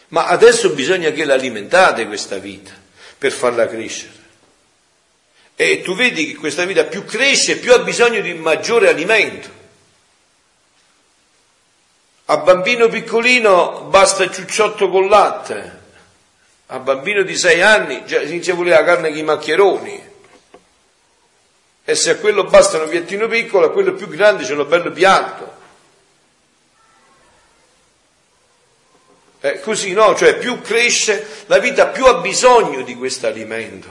[0.09, 2.71] Ma adesso bisogna che l'alimentate questa vita
[3.17, 4.15] per farla crescere.
[5.55, 9.49] E tu vedi che questa vita più cresce, più ha bisogno di maggiore alimento.
[12.29, 15.79] A bambino piccolino basta ciucciotto con latte,
[16.67, 20.03] a bambino di sei anni già inizia a volere la carne con i maccheroni,
[21.85, 24.91] e se a quello basta un piattino piccolo, a quello più grande c'è un bello
[24.91, 25.55] piatto.
[29.39, 30.13] È così, no?
[30.13, 33.87] Cioè più cresce la vita, più ha bisogno di questo alimento.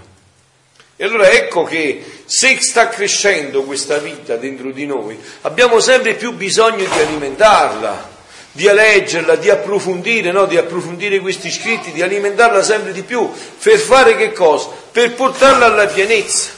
[0.97, 6.33] E allora ecco che se sta crescendo questa vita dentro di noi, abbiamo sempre più
[6.33, 8.16] bisogno di alimentarla,
[8.57, 10.47] di leggerla, di approfondire, no?
[10.47, 13.31] di approfondire questi scritti, di alimentarla sempre di più,
[13.63, 14.69] per fare che cosa?
[14.91, 16.55] Per portarla alla pienezza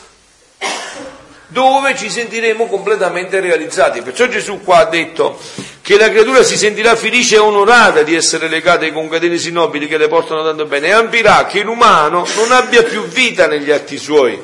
[1.48, 4.02] dove ci sentiremo completamente realizzati.
[4.02, 5.40] Perciò Gesù qua ha detto
[5.80, 9.96] che la creatura si sentirà felice e onorata di essere legata con catene sinobili che
[9.96, 14.38] le portano tanto bene e ambirà che l'umano non abbia più vita negli atti suoi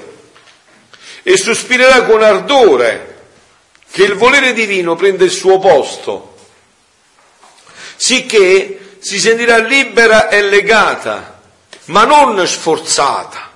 [1.22, 3.14] e sospirerà con ardore
[3.90, 6.33] che il volere divino prenda il suo posto,
[7.96, 11.40] sicché si sentirà libera e legata,
[11.86, 13.52] ma non sforzata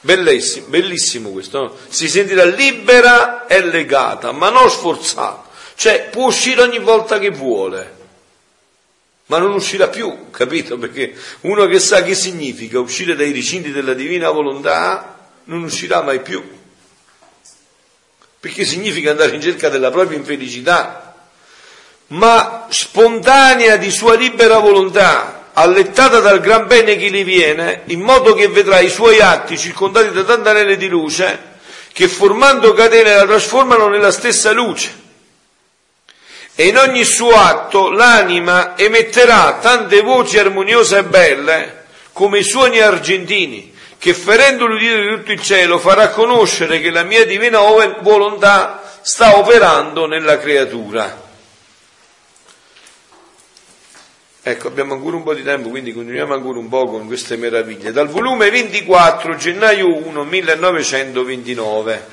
[0.00, 1.76] Bellissimo, bellissimo questo, no?
[1.88, 7.96] si sentirà libera e legata, ma non sforzata, cioè può uscire ogni volta che vuole,
[9.26, 10.78] ma non uscirà più, capito?
[10.78, 16.20] Perché uno che sa che significa uscire dai recinti della divina volontà non uscirà mai
[16.20, 16.42] più,
[18.38, 21.07] perché significa andare in cerca della propria infelicità,
[22.08, 28.34] ma spontanea di sua libera volontà, allettata dal gran bene che gli viene, in modo
[28.34, 31.56] che vedrà i suoi atti circondati da tante anelle di luce,
[31.92, 35.06] che formando catene la trasformano nella stessa luce.
[36.54, 42.80] E in ogni suo atto l'anima emetterà tante voci armoniose e belle come i suoni
[42.80, 47.60] argentini, che ferendo l'udire di tutto il cielo farà conoscere che la mia divina
[48.00, 51.26] volontà sta operando nella creatura.
[54.50, 57.92] Ecco, abbiamo ancora un po' di tempo, quindi continuiamo ancora un po' con queste meraviglie.
[57.92, 62.06] Dal volume 24, gennaio 1, 1929.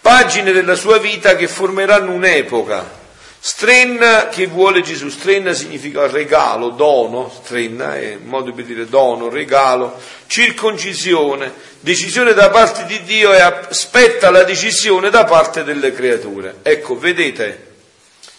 [0.00, 3.00] Pagine della sua vita che formeranno un'epoca.
[3.38, 5.08] Strenna che vuole Gesù.
[5.08, 12.50] Strenna significa regalo, dono, strenna è un modo per dire dono, regalo, circoncisione, decisione da
[12.50, 16.56] parte di Dio e aspetta la decisione da parte delle creature.
[16.62, 17.74] Ecco, vedete,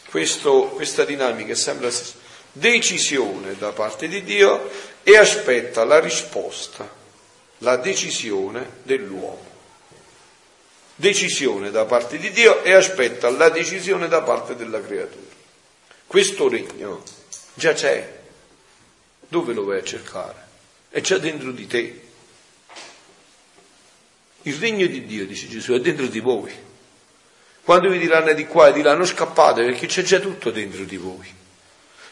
[0.09, 1.89] questo, questa dinamica sembra
[2.53, 4.69] decisione da parte di Dio
[5.01, 6.87] e aspetta la risposta,
[7.59, 9.51] la decisione dell'uomo.
[10.95, 15.31] Decisione da parte di Dio e aspetta la decisione da parte della creatura.
[16.05, 17.03] Questo regno
[17.55, 18.21] già c'è.
[19.27, 20.47] Dove lo vai a cercare?
[20.89, 22.01] È già dentro di te.
[24.43, 26.53] Il regno di Dio, dice Gesù, è dentro di voi.
[27.63, 30.83] Quando vi diranno di qua e di là, non scappate perché c'è già tutto dentro
[30.83, 31.41] di voi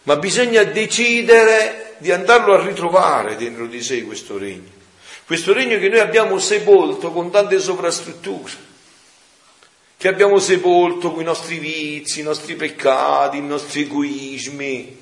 [0.04, 4.80] ma bisogna decidere di andarlo a ritrovare dentro di sé questo regno.
[5.26, 8.70] Questo regno che noi abbiamo sepolto con tante sovrastrutture,
[9.96, 14.98] che abbiamo sepolto con i nostri vizi, i nostri peccati, i nostri egoismi.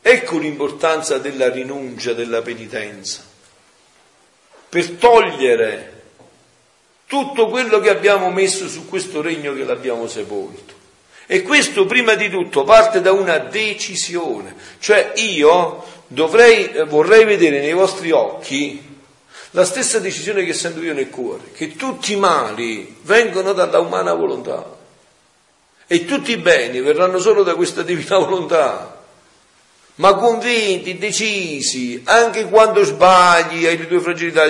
[0.00, 3.26] Ecco l'importanza della rinuncia, della penitenza,
[4.68, 6.02] per togliere
[7.06, 10.73] tutto quello che abbiamo messo su questo regno che l'abbiamo sepolto.
[11.26, 17.72] E questo prima di tutto parte da una decisione, cioè io dovrei, vorrei vedere nei
[17.72, 18.92] vostri occhi
[19.56, 24.12] La stessa decisione che sento io nel cuore, che tutti i mali vengono dalla umana
[24.12, 24.76] volontà
[25.86, 29.02] e tutti i beni verranno solo da questa divina volontà.
[29.96, 34.42] Ma convinti, decisi, anche quando sbagli, hai le tue fragilità,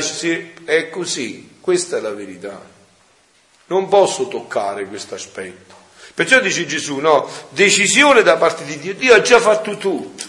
[0.64, 2.59] è così, questa è la verità.
[3.66, 5.63] Non posso toccare questo aspetto.
[6.14, 8.94] Perciò dice Gesù, no, decisione da parte di Dio.
[8.94, 10.24] Dio ha già fatto tutto.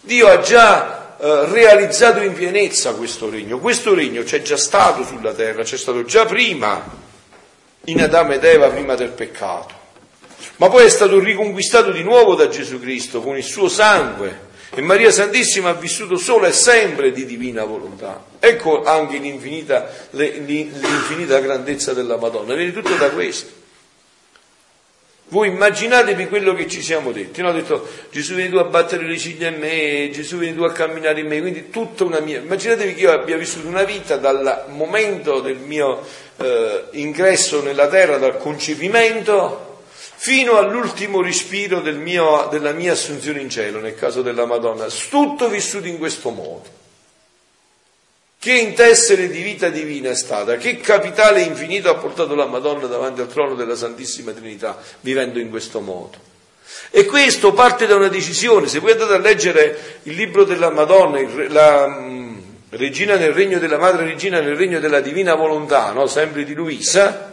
[0.00, 3.58] Dio ha già eh, realizzato in pienezza questo regno.
[3.58, 6.82] Questo regno c'è già stato sulla terra, c'è stato già prima
[7.84, 9.80] in Adamo ed Eva, prima del peccato
[10.56, 14.80] ma poi è stato riconquistato di nuovo da Gesù Cristo con il suo sangue e
[14.80, 18.24] Maria Santissima ha vissuto solo e sempre di divina volontà.
[18.38, 23.60] Ecco anche l'infinita, l'infinita grandezza della Madonna, viene tutto da questo.
[25.32, 27.48] Voi immaginatevi quello che ci siamo detti, no?
[27.48, 30.72] Ho detto Gesù vieni tu a battere le ciglia in me, Gesù vieni tu a
[30.72, 32.40] camminare in me, quindi tutta una mia...
[32.40, 36.04] Immaginatevi che io abbia vissuto una vita dal momento del mio
[36.36, 43.48] eh, ingresso nella terra, dal concepimento, fino all'ultimo respiro del mio, della mia assunzione in
[43.48, 46.81] cielo, nel caso della Madonna, tutto vissuto in questo modo.
[48.42, 53.20] Che intessere di vita divina è stata, che capitale infinito ha portato la Madonna davanti
[53.20, 56.16] al trono della Santissima Trinità, vivendo in questo modo.
[56.90, 61.20] E questo parte da una decisione, se voi andate a leggere il libro della Madonna,
[61.50, 62.38] la mm,
[62.70, 66.08] Regina nel regno della Madre Regina nel regno della Divina Volontà, no?
[66.08, 67.31] sempre di Luisa,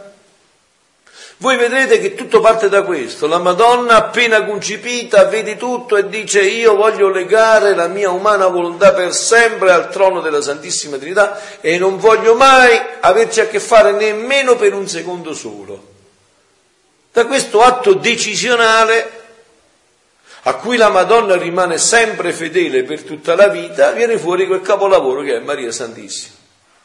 [1.40, 3.26] voi vedrete che tutto parte da questo.
[3.26, 8.92] La Madonna appena concepita vede tutto e dice io voglio legare la mia umana volontà
[8.92, 13.92] per sempre al trono della Santissima Trinità e non voglio mai averci a che fare
[13.92, 15.82] nemmeno per un secondo solo.
[17.10, 19.18] Da questo atto decisionale
[20.42, 25.22] a cui la Madonna rimane sempre fedele per tutta la vita, viene fuori quel capolavoro
[25.22, 26.39] che è Maria Santissima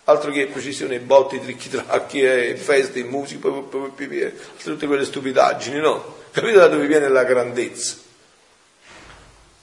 [0.05, 6.23] altro che precisione, botti, tricchi tracchi, eh, feste, musica, tutte quelle stupidaggini, no?
[6.31, 7.95] Capite da dove viene la grandezza?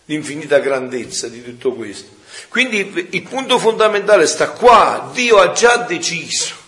[0.06, 2.20] L'infinita grandezza di tutto questo.
[2.48, 6.60] Quindi il punto fondamentale sta qua, Dio ha già deciso.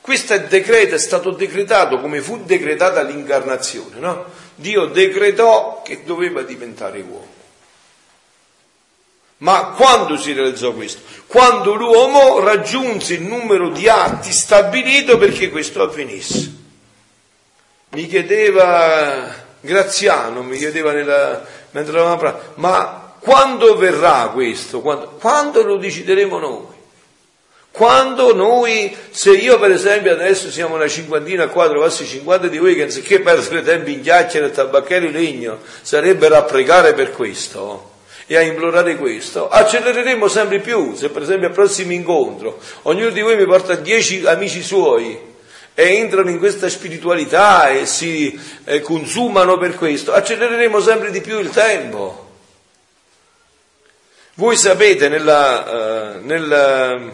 [0.00, 4.24] Questo è decreto, è stato decretato come fu decretata l'incarnazione, no?
[4.54, 7.25] Dio decretò che doveva diventare uomo.
[9.38, 11.02] Ma quando si realizzò questo?
[11.26, 16.54] Quando l'uomo raggiunse il numero di atti stabilito perché questo avvenisse.
[17.90, 24.80] Mi chiedeva Graziano, mi chiedeva nella, mentre eravamo a ma quando verrà questo?
[24.80, 26.74] Quando, quando lo decideremo noi?
[27.72, 32.74] Quando noi, se io per esempio adesso siamo una cinquantina qua, trovassi 50 di voi
[32.74, 37.95] che anziché perdere tempo in chiacchiere e tabacchiere legno, sarebbero a pregare per questo,
[38.26, 40.94] e a implorare questo, accelereremo sempre più.
[40.94, 45.34] Se per esempio al prossimo incontro ognuno di voi mi porta dieci amici suoi
[45.78, 51.38] e entrano in questa spiritualità e si eh, consumano per questo, accelereremo sempre di più
[51.38, 52.24] il tempo.
[54.34, 57.12] Voi sapete nella, uh, nel,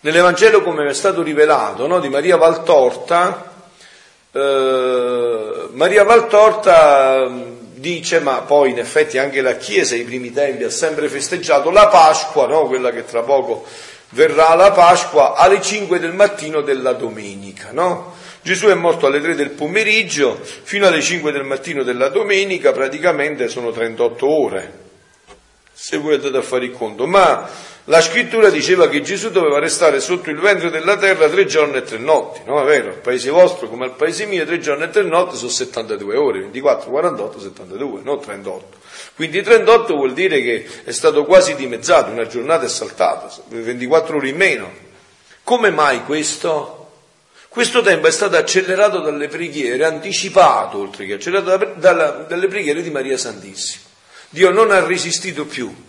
[0.00, 3.52] nell'Evangelo come è stato rivelato no, di Maria Valtorta,
[4.32, 7.28] uh, Maria Valtorta
[7.80, 11.88] dice, ma poi in effetti anche la Chiesa ai primi tempi ha sempre festeggiato la
[11.88, 12.66] Pasqua, no?
[12.66, 13.64] quella che tra poco
[14.10, 17.70] verrà la Pasqua, alle 5 del mattino della domenica.
[17.72, 18.14] No?
[18.42, 23.48] Gesù è morto alle 3 del pomeriggio, fino alle 5 del mattino della domenica, praticamente
[23.48, 24.72] sono 38 ore,
[25.72, 27.06] se voi andate a fare il conto.
[27.06, 27.48] Ma
[27.90, 31.82] la scrittura diceva che Gesù doveva restare sotto il ventre della terra tre giorni e
[31.82, 32.62] tre notti, no?
[32.62, 32.90] È vero?
[32.90, 36.38] Al paese vostro come al paese mio tre giorni e tre notti sono 72 ore,
[36.38, 38.78] 24, 48, 72, non 38.
[39.16, 44.28] Quindi 38 vuol dire che è stato quasi dimezzato, una giornata è saltata, 24 ore
[44.28, 44.72] in meno.
[45.42, 46.76] Come mai questo?
[47.48, 53.18] Questo tempo è stato accelerato dalle preghiere, anticipato oltre che accelerato dalle preghiere di Maria
[53.18, 53.82] Santissima.
[54.28, 55.88] Dio non ha resistito più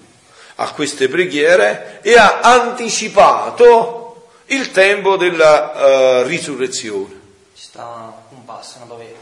[0.62, 7.20] a queste preghiere e ha anticipato il tempo della uh, risurrezione.
[7.54, 9.16] Ci sta un passo no, dove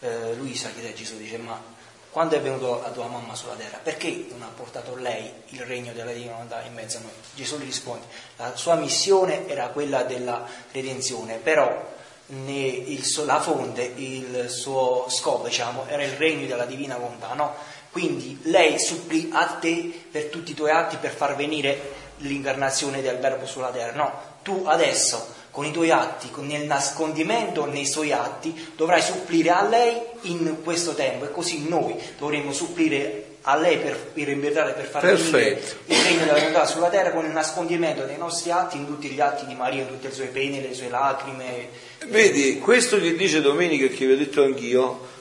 [0.00, 1.72] eh, Luisa chiede a Gesù, dice ma
[2.10, 5.92] quando è venuto la tua mamma sulla terra, perché non ha portato lei il regno
[5.92, 7.10] della divinità in mezzo a noi?
[7.34, 8.06] Gesù gli risponde,
[8.36, 11.92] la sua missione era quella della redenzione, però
[12.26, 17.54] il, la fonte, il suo scopo, diciamo, era il regno della divina volontà, no?
[17.94, 23.18] Quindi lei supplì a te per tutti i tuoi atti per far venire l'incarnazione del
[23.18, 23.94] Verbo sulla terra.
[23.94, 29.62] No, tu adesso con i tuoi atti, nel nascondimento nei suoi atti, dovrai supplire a
[29.62, 34.86] lei in questo tempo e così noi dovremo supplire a lei per, per invertare, per
[34.86, 38.86] far venire il regno della volontà sulla terra con il nascondimento dei nostri atti in
[38.86, 41.68] tutti gli atti di Maria, in tutte le sue pene, le sue lacrime.
[42.08, 45.12] Vedi, questo che dice Domenica e che vi ho detto anch'io,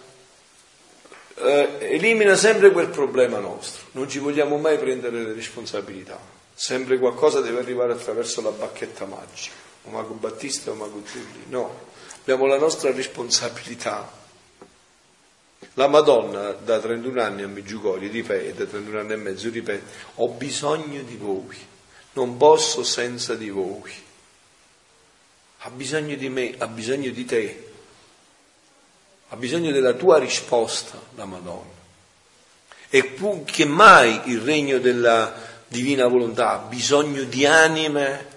[1.35, 6.19] eh, elimina sempre quel problema nostro, non ci vogliamo mai prendere le responsabilità,
[6.53, 11.87] sempre qualcosa deve arrivare attraverso la bacchetta magica, o Mago Battista o Mago Giulli, no,
[12.21, 14.21] abbiamo la nostra responsabilità.
[15.75, 19.83] La Madonna da 31 anni a Meggiugorje ripete, 31 anni e mezzo ripete,
[20.15, 21.57] ho bisogno di voi,
[22.13, 23.91] non posso senza di voi.
[25.59, 27.72] Ha bisogno di me, ha bisogno di te,
[29.33, 31.71] ha bisogno della tua risposta la Madonna.
[32.87, 35.33] E più che mai il regno della
[35.67, 38.27] divina volontà ha bisogno di anime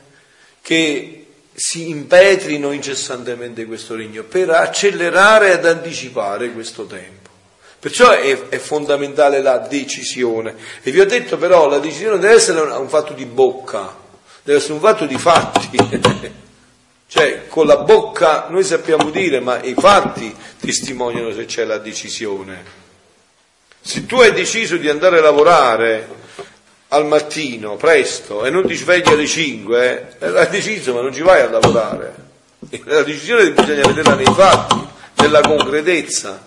[0.62, 7.28] che si impetrino incessantemente questo regno per accelerare ed anticipare questo tempo.
[7.78, 10.54] Perciò è, è, fondamentale la decisione.
[10.82, 13.94] E vi ho detto però, la decisione deve essere un, un fatto di bocca,
[14.42, 16.34] deve essere un fatto di fatti.
[17.08, 22.84] cioè, con la bocca noi sappiamo dire, ma i fatti testimoniano se c'è la decisione.
[23.80, 26.08] Se tu hai deciso di andare a lavorare
[26.88, 31.22] al mattino, presto, e non ti svegli alle 5, eh, l'hai deciso, ma non ci
[31.22, 32.14] vai a lavorare.
[32.84, 34.86] La decisione bisogna vederla nei fatti,
[35.16, 36.44] nella concretezza.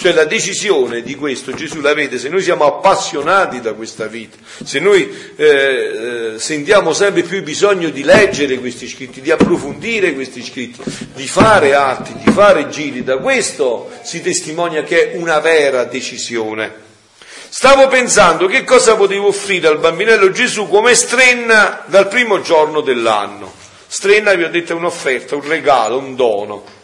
[0.00, 4.36] Cioè la decisione di questo Gesù la vede se noi siamo appassionati da questa vita,
[4.62, 10.44] se noi eh, eh, sentiamo sempre più bisogno di leggere questi scritti, di approfondire questi
[10.44, 10.80] scritti,
[11.14, 16.86] di fare atti, di fare giri, da questo si testimonia che è una vera decisione.
[17.48, 23.52] Stavo pensando che cosa potevo offrire al bambinello Gesù come strenna dal primo giorno dell'anno.
[23.88, 26.76] Strenna, vi ho detto, è un'offerta, un regalo, un dono.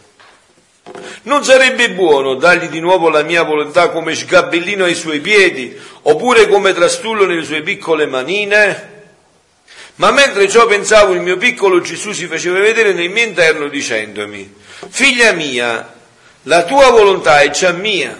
[1.23, 6.47] Non sarebbe buono dargli di nuovo la mia volontà come sgabellino ai suoi piedi, oppure
[6.47, 8.93] come trastullo nelle sue piccole manine?
[9.95, 14.53] Ma mentre ciò pensavo, il mio piccolo Gesù si faceva vedere nel mio interno dicendomi,
[14.89, 15.93] figlia mia,
[16.43, 18.17] la tua volontà è già mia,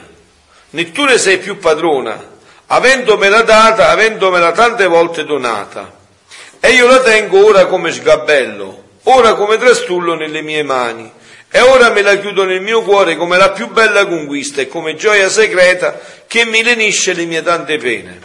[0.70, 2.34] né tu ne sei più padrona,
[2.68, 5.94] avendomela data, avendomela tante volte donata.
[6.62, 11.12] E io la tengo ora come sgabello, ora come trastullo nelle mie mani
[11.56, 14.98] e ora me la chiudo nel mio cuore come la più bella conquista e come
[14.98, 15.98] gioia segreta
[16.28, 18.20] che mi lenisce le mie tante pene.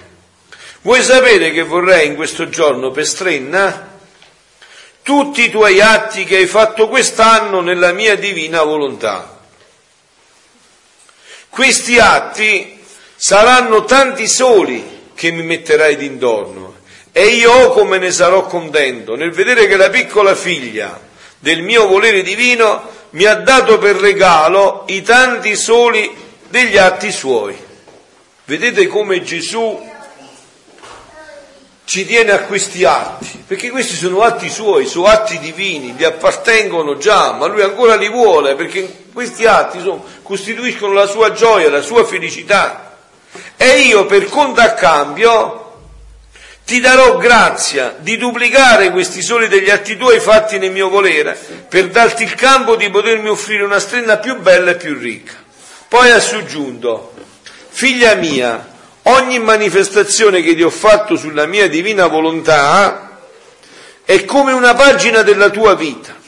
[0.80, 3.98] Vuoi sapere che vorrei in questo giorno per strenna?
[5.04, 9.38] Tutti i tuoi atti che hai fatto quest'anno nella mia divina volontà.
[11.50, 12.82] Questi atti
[13.14, 16.78] saranno tanti soli che mi metterai d'intorno
[17.12, 21.00] e io come ne sarò contento nel vedere che la piccola figlia
[21.38, 26.14] del mio volere divino mi ha dato per regalo i tanti soli
[26.48, 27.56] degli atti suoi.
[28.44, 29.88] Vedete come Gesù
[31.84, 36.96] ci tiene a questi atti, perché questi sono atti suoi, sono atti divini, gli appartengono
[36.98, 41.80] già, ma lui ancora li vuole, perché questi atti sono, costituiscono la sua gioia, la
[41.80, 42.96] sua felicità.
[43.56, 45.69] E io per conto a cambio
[46.64, 51.38] ti darò grazia di duplicare questi soli degli atti tuoi fatti nel mio volere,
[51.68, 55.34] per darti il campo di potermi offrire una strenna più bella e più ricca.
[55.88, 57.12] Poi ha soggiunto,
[57.70, 58.68] figlia mia,
[59.02, 63.18] ogni manifestazione che ti ho fatto sulla mia divina volontà
[64.04, 66.18] è come una pagina della tua vita.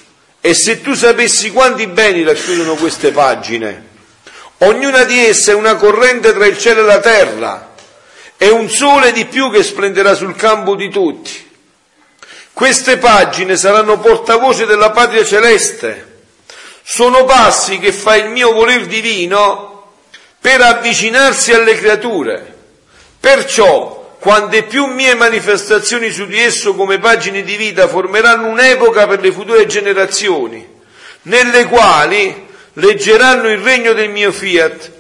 [0.41, 3.91] E se tu sapessi quanti beni racchiudono queste pagine,
[4.59, 7.72] ognuna di esse è una corrente tra il cielo e la terra,
[8.37, 11.51] è un sole di più che splenderà sul campo di tutti.
[12.53, 16.11] Queste pagine saranno portavoce della patria celeste.
[16.83, 19.93] Sono passi che fa il mio voler divino
[20.41, 22.55] per avvicinarsi alle creature.
[23.21, 29.21] Perciò, quante più mie manifestazioni su di esso come pagine di vita formeranno un'epoca per
[29.21, 30.69] le future generazioni,
[31.23, 34.91] nelle quali leggeranno il regno del mio fiat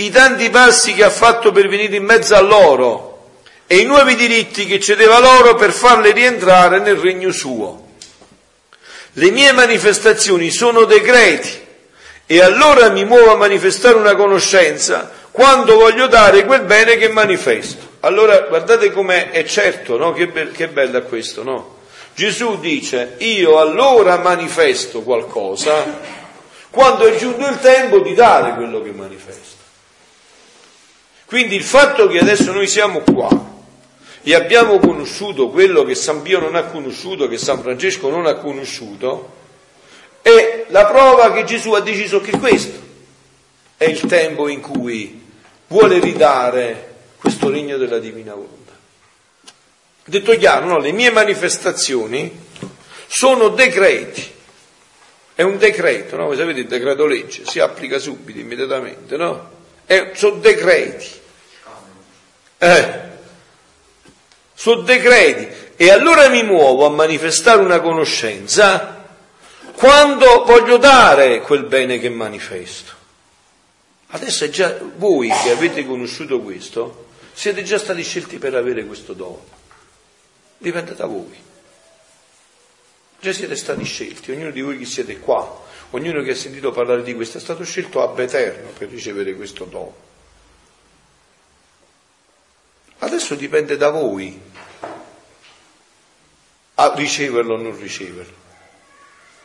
[0.00, 3.08] i tanti passi che ha fatto per venire in mezzo a loro
[3.66, 7.88] e i nuovi diritti che cedeva loro per farle rientrare nel regno suo.
[9.12, 11.66] Le mie manifestazioni sono decreti
[12.24, 17.88] e allora mi muovo a manifestare una conoscenza quando voglio dare quel bene che manifesto.
[18.00, 20.12] Allora guardate com'è, è certo, no?
[20.12, 21.76] Che, be- che bella questo, no?
[22.14, 26.18] Gesù dice, io allora manifesto qualcosa
[26.70, 29.59] quando è giunto il tempo di dare quello che manifesto.
[31.30, 33.28] Quindi il fatto che adesso noi siamo qua
[34.20, 38.34] e abbiamo conosciuto quello che San Pio non ha conosciuto, che San Francesco non ha
[38.34, 39.36] conosciuto,
[40.22, 42.76] è la prova che Gesù ha deciso che questo
[43.76, 45.24] è il tempo in cui
[45.68, 48.76] vuole ridare questo regno della divina volontà.
[50.06, 50.78] Detto chiaro, no?
[50.78, 52.44] le mie manifestazioni
[53.06, 54.28] sono decreti.
[55.36, 56.26] È un decreto, no?
[56.26, 59.48] Voi sapete il decreto legge, si applica subito, immediatamente, no?
[59.86, 61.18] È, sono decreti.
[62.62, 63.00] Eh,
[64.52, 65.48] sono decreti.
[65.76, 69.16] E allora mi muovo a manifestare una conoscenza
[69.72, 72.92] quando voglio dare quel bene che manifesto.
[74.08, 79.14] Adesso è già voi che avete conosciuto questo, siete già stati scelti per avere questo
[79.14, 79.46] dono.
[80.58, 81.38] Dipende da voi.
[83.20, 87.02] Già siete stati scelti, ognuno di voi che siete qua, ognuno che ha sentito parlare
[87.02, 90.09] di questo è stato scelto ab eterno per ricevere questo dono.
[93.30, 94.40] Adesso dipende da voi
[96.74, 98.34] a riceverlo o non riceverlo.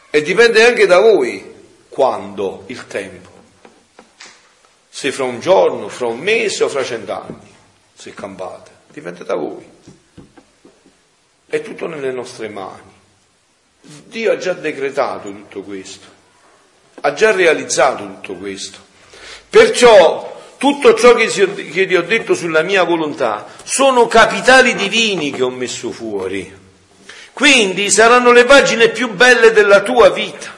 [0.09, 1.53] E dipende anche da voi
[1.89, 3.29] quando, il tempo.
[4.89, 7.53] Se fra un giorno, fra un mese o fra cent'anni,
[7.93, 8.71] se campate.
[8.88, 9.69] Dipende da voi.
[11.45, 12.91] È tutto nelle nostre mani.
[13.81, 16.07] Dio ha già decretato tutto questo,
[17.01, 18.79] ha già realizzato tutto questo.
[19.47, 20.34] Perciò
[20.66, 25.91] tutto ciò che, ti ho detto sulla mia volontà sono capitali divini che ho messo
[25.91, 26.51] fuori.
[27.34, 30.57] Quindi saranno le pagine più belle della tua vita,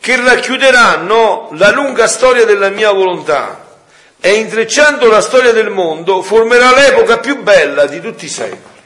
[0.00, 3.84] che racchiuderanno la lunga storia della mia volontà
[4.18, 8.76] e intrecciando la storia del mondo formerà l'epoca più bella di tutti i secoli.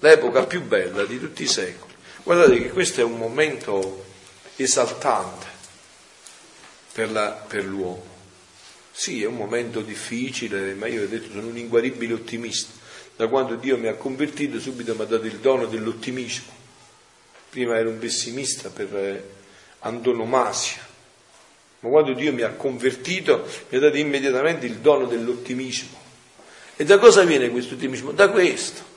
[0.00, 1.94] L'epoca più bella di tutti i secoli.
[2.24, 4.04] Guardate che questo è un momento
[4.56, 5.46] esaltante
[6.92, 8.11] per, la, per l'uomo.
[8.94, 12.70] Sì, è un momento difficile, ma io ho detto sono un inguaribile ottimista.
[13.16, 16.60] Da quando Dio mi ha convertito subito mi ha dato il dono dell'ottimismo.
[17.48, 19.24] Prima ero un pessimista per eh,
[19.80, 20.86] antonomasia,
[21.80, 26.00] ma quando Dio mi ha convertito mi ha dato immediatamente il dono dell'ottimismo.
[26.76, 28.12] E da cosa viene questo ottimismo?
[28.12, 28.90] Da questo.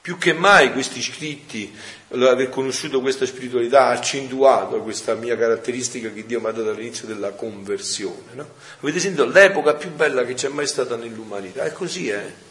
[0.00, 1.72] Più che mai questi scritti,
[2.20, 7.06] aver conosciuto questa spiritualità, ha accentuato questa mia caratteristica che Dio mi ha dato all'inizio
[7.06, 8.34] della conversione.
[8.34, 8.48] No?
[8.80, 11.64] Avete sentito l'epoca più bella che c'è mai stata nell'umanità?
[11.64, 12.50] È così, eh?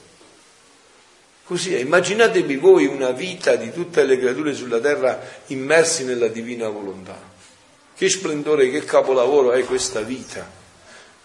[1.43, 1.79] Così è.
[1.79, 7.29] Immaginatevi voi una vita di tutte le creature sulla terra immersi nella divina volontà.
[7.93, 10.49] Che splendore, che capolavoro è questa vita,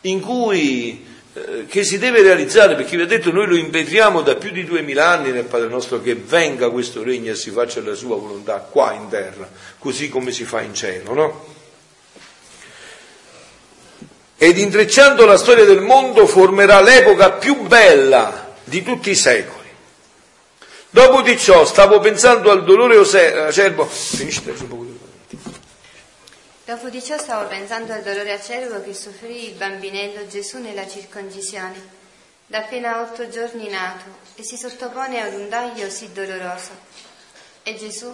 [0.03, 1.07] in cui
[1.69, 5.09] che si deve realizzare, perché vi ho detto noi lo impetriamo da più di duemila
[5.09, 8.93] anni nel Padre nostro che venga questo regno e si faccia la sua volontà qua
[8.95, 11.55] in terra, così come si fa in cielo, no?
[14.39, 19.65] Ed intrecciando la storia del mondo formerà l'epoca più bella di tutti i secoli.
[20.89, 24.86] Dopo di ciò stavo pensando al dolore acerbo, finisce un po'
[26.67, 31.81] Dopo di ciò stavo pensando al dolore acerbo che soffrì il bambinello Gesù nella circoncisione,
[32.45, 34.05] da appena otto giorni nato,
[34.35, 36.73] e si sottopone ad un taglio sì doloroso.
[37.63, 38.13] E Gesù,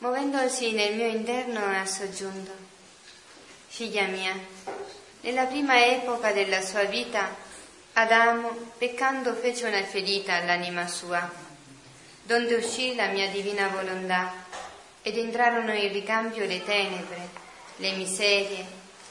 [0.00, 2.50] muovendosi nel mio interno, ha soggiunto,
[3.68, 4.38] Figlia mia,
[5.22, 7.34] nella prima epoca della sua vita,
[7.94, 11.32] Adamo, peccando, fece una ferita all'anima sua,
[12.24, 14.34] donde uscì la mia divina volontà,
[15.00, 17.44] ed entrarono in ricambio le tenebre,
[17.76, 18.64] le miserie,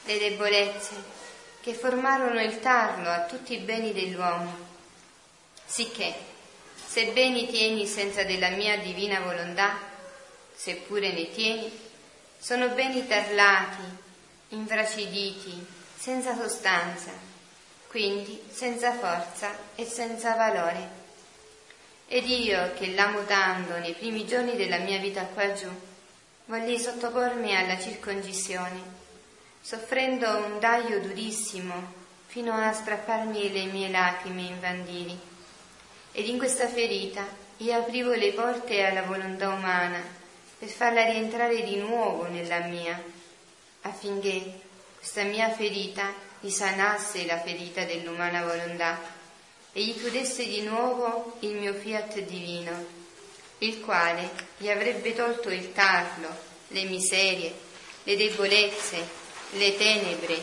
[0.04, 1.14] le debolezze
[1.60, 4.54] che formarono il tarlo a tutti i beni dell'uomo.
[5.64, 6.14] Sicché,
[6.86, 9.78] se beni tieni senza della mia divina volontà,
[10.54, 11.70] seppure ne tieni,
[12.38, 13.82] sono beni tarlati,
[14.50, 15.66] infraciditi,
[15.98, 17.10] senza sostanza,
[17.88, 21.04] quindi senza forza e senza valore.
[22.06, 25.68] Ed io che l'amo tanto nei primi giorni della mia vita qua giù,
[26.48, 28.80] Volli sottopormi alla circoncisione,
[29.60, 31.92] soffrendo un taglio durissimo
[32.26, 35.18] fino a strapparmi le mie lacrime infantili.
[36.12, 37.26] Ed in questa ferita
[37.56, 40.00] io aprivo le porte alla volontà umana
[40.56, 43.02] per farla rientrare di nuovo nella mia,
[43.80, 44.60] affinché
[44.98, 49.00] questa mia ferita risanasse la ferita dell'umana volontà
[49.72, 52.95] e gli chiudesse di nuovo il mio fiat divino
[53.58, 56.28] il quale gli avrebbe tolto il tarlo,
[56.68, 57.54] le miserie,
[58.02, 59.06] le debolezze,
[59.52, 60.42] le tenebre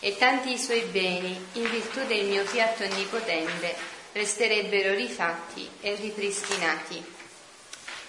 [0.00, 3.74] e tanti suoi beni, in virtù del mio fiat onnipotente,
[4.12, 7.02] resterebbero rifatti e ripristinati.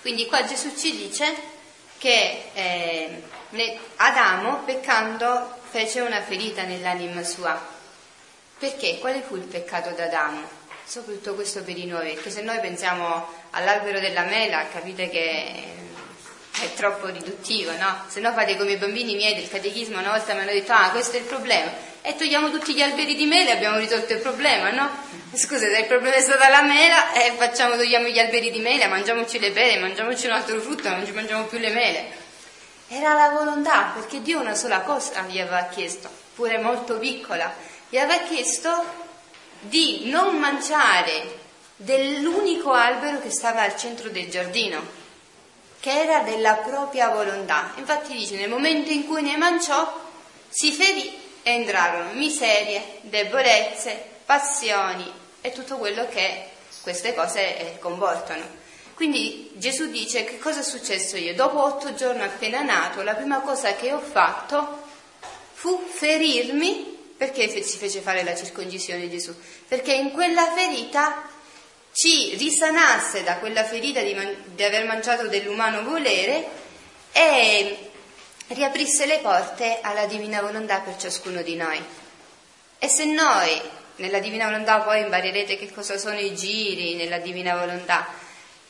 [0.02, 1.34] Quindi qua Gesù ci dice
[1.98, 3.22] che eh,
[3.96, 7.60] Adamo, peccando, fece una ferita nell'anima sua.
[8.60, 9.00] Perché?
[9.00, 10.65] Quale fu il peccato d'Adamo?
[10.88, 15.64] Soprattutto questo per i noi, perché se noi pensiamo all'albero della mela, capite che
[16.62, 18.06] è troppo riduttivo, no?
[18.08, 20.92] Se no fate come i bambini miei del catechismo, una volta mi hanno detto, ah,
[20.92, 21.72] questo è il problema,
[22.02, 24.90] e togliamo tutti gli alberi di mele e abbiamo risolto il problema, no?
[25.34, 28.86] Scusa, se il problema è stata la mela, eh, facciamo, togliamo gli alberi di mele,
[28.86, 32.24] mangiamoci le pere, mangiamoci un altro frutto, non ci mangiamo più le mele.
[32.88, 37.52] Era la volontà, perché Dio una sola cosa gli aveva chiesto, pure molto piccola,
[37.90, 39.04] gli aveva chiesto
[39.68, 41.44] di non mangiare
[41.76, 44.82] dell'unico albero che stava al centro del giardino,
[45.80, 47.74] che era della propria volontà.
[47.76, 50.02] Infatti dice, nel momento in cui ne mangiò,
[50.50, 55.12] si ferì e entrarono miserie, debolezze, passioni
[55.42, 56.50] e tutto quello che
[56.82, 58.64] queste cose eh, comportano.
[58.96, 61.36] Quindi Gesù dice che cosa è successo io?
[61.36, 64.84] Dopo otto giorni appena nato, la prima cosa che ho fatto
[65.54, 69.34] fu ferirmi perché si fece fare la circoncisione Gesù?
[69.68, 71.30] Perché in quella ferita
[71.94, 76.46] ci risanasse da quella ferita di, man- di aver mangiato dell'umano volere
[77.14, 77.90] e
[78.48, 81.82] riaprisse le porte alla divina volontà per ciascuno di noi.
[82.78, 83.62] E se noi
[83.98, 88.06] nella divina volontà poi imparerete che cosa sono i giri nella divina volontà,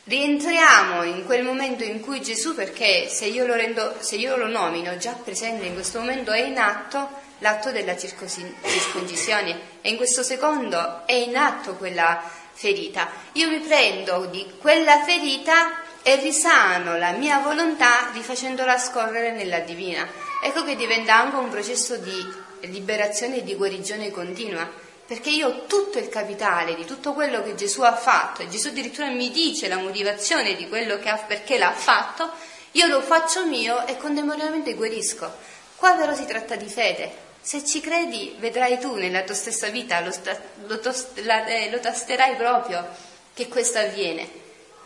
[0.06, 4.46] rientriamo in quel momento in cui Gesù, perché se io lo, rendo, se io lo
[4.46, 10.22] nomino già presente in questo momento è in atto, l'atto della circoncisione e in questo
[10.22, 13.10] secondo è in atto quella ferita.
[13.32, 20.06] Io mi prendo di quella ferita e risano la mia volontà rifacendola scorrere nella divina.
[20.42, 24.70] Ecco che diventa anche un processo di liberazione e di guarigione continua,
[25.06, 28.68] perché io ho tutto il capitale di tutto quello che Gesù ha fatto e Gesù
[28.68, 32.30] addirittura mi dice la motivazione di quello che ha, perché l'ha fatto,
[32.72, 35.32] io lo faccio mio e contemporaneamente guarisco.
[35.76, 40.00] Qua però si tratta di fede, se ci credi, vedrai tu nella tua stessa vita,
[40.00, 40.36] lo, sta,
[40.66, 40.80] lo,
[41.22, 42.84] la, eh, lo tasterai proprio
[43.32, 44.28] che questo avviene.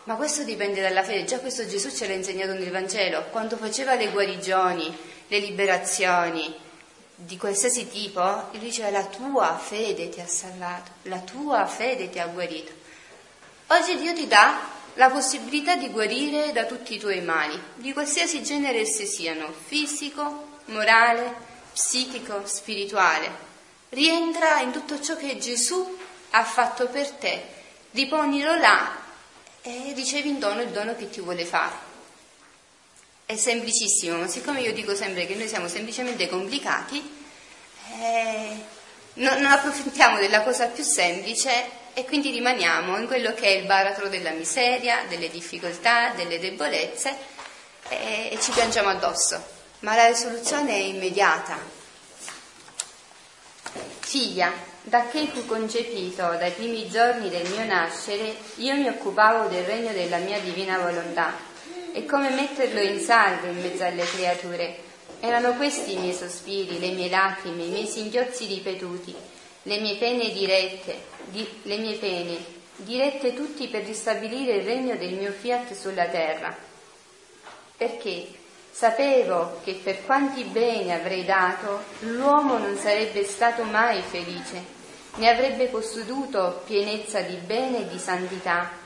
[0.03, 1.25] Ma questo dipende dalla fede.
[1.25, 3.25] Già questo Gesù ce l'ha insegnato nel Vangelo.
[3.31, 4.95] Quando faceva le guarigioni,
[5.27, 6.55] le liberazioni
[7.23, 12.19] di qualsiasi tipo, lui diceva la tua fede ti ha salvato, la tua fede ti
[12.19, 12.71] ha guarito.
[13.67, 14.59] Oggi Dio ti dà
[14.95, 20.59] la possibilità di guarire da tutti i tuoi mali, di qualsiasi genere essi siano, fisico,
[20.65, 21.33] morale,
[21.71, 23.49] psichico, spirituale.
[23.89, 25.97] Rientra in tutto ciò che Gesù
[26.31, 27.43] ha fatto per te,
[27.91, 28.99] riponilo là
[29.61, 31.90] e ricevi in dono il dono che ti vuole fare.
[33.31, 37.01] È semplicissimo, ma siccome io dico sempre che noi siamo semplicemente complicati,
[38.01, 38.55] eh,
[39.13, 41.49] non, non approfittiamo della cosa più semplice
[41.93, 47.15] e quindi rimaniamo in quello che è il baratro della miseria, delle difficoltà, delle debolezze
[47.87, 49.41] e, e ci piangiamo addosso
[49.79, 51.57] ma la risoluzione è immediata.
[54.01, 54.51] Figlia,
[54.81, 59.93] da che fu concepito dai primi giorni del mio nascere, io mi occupavo del regno
[59.93, 61.49] della mia divina volontà
[61.93, 64.75] e come metterlo in salvo in mezzo alle creature.
[65.19, 69.15] Erano questi i miei sospiri, le mie lacrime, i miei singhiozzi ripetuti,
[69.63, 72.37] le mie pene dirette, di, le mie pene,
[72.77, 76.55] dirette tutti per ristabilire il regno del mio fiat sulla terra.
[77.77, 78.27] Perché?
[78.71, 84.63] Sapevo che per quanti beni avrei dato, l'uomo non sarebbe stato mai felice,
[85.15, 88.80] né avrebbe posseduto pienezza di bene e di santità,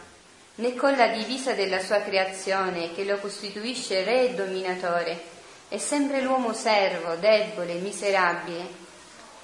[0.55, 5.33] né con la divisa della sua creazione che lo costituisce re e dominatore,
[5.67, 8.83] è sempre l'uomo servo, debole, miserabile.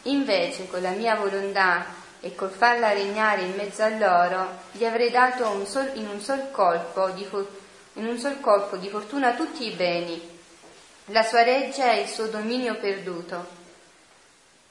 [0.04, 1.86] Invece con la mia volontà
[2.22, 6.22] e col farla regnare in mezzo a loro, gli avrei dato un sol, in, un
[6.22, 7.28] sol colpo di,
[7.94, 10.30] in un sol colpo di fortuna tutti i beni
[11.06, 13.60] la sua reggia e il suo dominio perduto.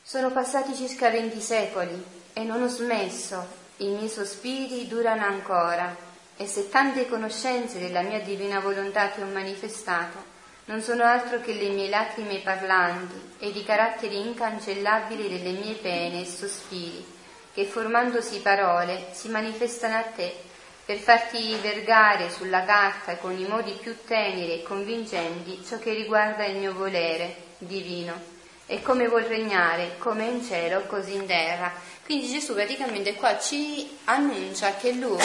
[0.02, 3.46] Sono passati circa venti secoli e non ho smesso,
[3.78, 6.08] i miei sospiri durano ancora
[6.40, 10.24] e se tante conoscenze della mia divina volontà ti ho manifestato,
[10.64, 16.22] non sono altro che le mie lacrime parlanti ed i caratteri incancellabili delle mie pene
[16.22, 17.04] e sospiri,
[17.52, 20.34] che formandosi parole si manifestano a te
[20.82, 26.46] per farti vergare sulla carta con i modi più teneri e convincenti ciò che riguarda
[26.46, 28.18] il mio volere divino
[28.64, 31.70] e come vuol regnare come in cielo così in terra.
[32.02, 35.18] Quindi Gesù praticamente qua ci annuncia che lui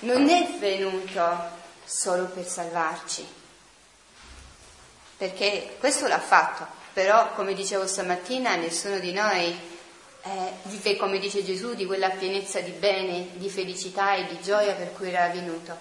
[0.00, 3.26] non è venuto solo per salvarci,
[5.16, 9.76] perché questo l'ha fatto, però come dicevo stamattina nessuno di noi
[10.22, 14.92] eh, come dice Gesù, di quella pienezza di bene, di felicità e di gioia per
[14.92, 15.76] cui era venuto.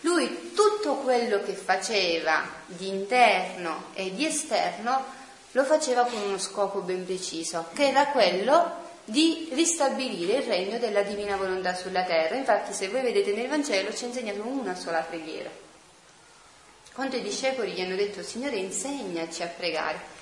[0.00, 5.16] Lui tutto quello che faceva di interno e di esterno
[5.52, 11.02] lo faceva con uno scopo ben preciso, che era quello di ristabilire il regno della
[11.02, 12.36] divina volontà sulla terra.
[12.36, 15.50] Infatti, se voi vedete nel Vangelo, ci ha insegnato una sola preghiera.
[16.92, 20.16] quando i discepoli gli hanno detto Signore insegnaci a pregare,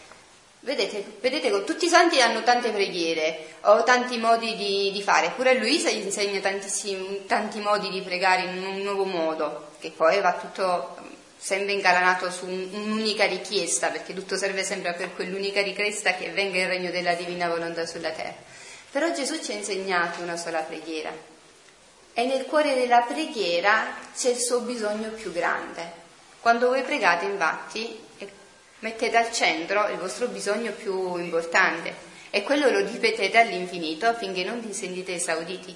[0.61, 5.55] Vedete, vedete, tutti i santi hanno tante preghiere o tanti modi di, di fare, pure
[5.55, 10.97] Luisa gli insegna tanti modi di pregare in un nuovo modo, che poi va tutto
[11.39, 16.67] sempre ingalanato su un'unica richiesta, perché tutto serve sempre per quell'unica richiesta che venga il
[16.67, 18.35] regno della divina volontà sulla terra.
[18.91, 21.13] Però Gesù ci ha insegnato una sola preghiera
[22.13, 26.05] e nel cuore della preghiera c'è il suo bisogno più grande.
[26.41, 28.05] Quando voi pregate, infatti,
[28.81, 31.95] Mettete al centro il vostro bisogno più importante
[32.29, 35.75] e quello lo ripetete all'infinito affinché non vi sentite esauditi.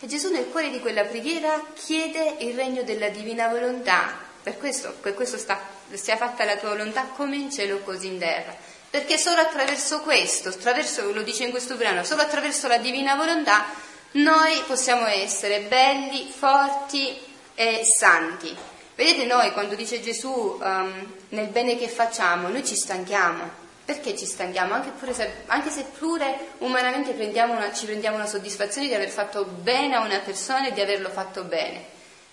[0.00, 4.92] E Gesù nel cuore di quella preghiera chiede il regno della divina volontà, per questo,
[5.00, 5.60] per questo sta,
[5.92, 8.56] sia fatta la tua volontà come in cielo così in terra.
[8.90, 13.66] Perché solo attraverso questo, attraverso, lo dice in questo brano, solo attraverso la divina volontà
[14.12, 17.16] noi possiamo essere belli, forti
[17.54, 18.56] e santi.
[18.96, 23.58] Vedete noi quando dice Gesù um, nel bene che facciamo, noi ci stanchiamo.
[23.84, 24.74] Perché ci stanchiamo?
[24.74, 29.44] Anche, se, anche se pure umanamente prendiamo una, ci prendiamo una soddisfazione di aver fatto
[29.44, 31.84] bene a una persona e di averlo fatto bene.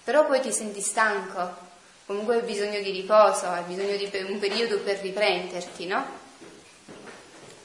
[0.03, 1.55] Però poi ti senti stanco,
[2.05, 6.16] comunque hai bisogno di riposo, hai bisogno di un periodo per riprenderti, no?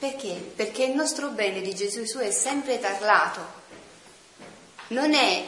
[0.03, 0.33] Perché?
[0.53, 3.39] Perché il nostro bene di Gesù è sempre parlato.
[4.87, 5.45] Non è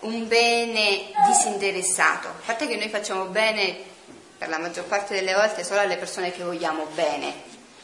[0.00, 2.28] un bene disinteressato.
[2.28, 3.76] A parte che noi facciamo bene
[4.38, 7.42] per la maggior parte delle volte solo alle persone che vogliamo bene.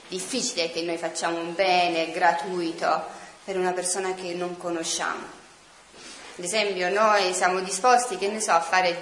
[0.09, 3.05] Difficile che noi facciamo un bene gratuito
[3.45, 5.23] per una persona che non conosciamo.
[6.39, 8.99] Ad esempio, noi siamo disposti, che ne so, a fare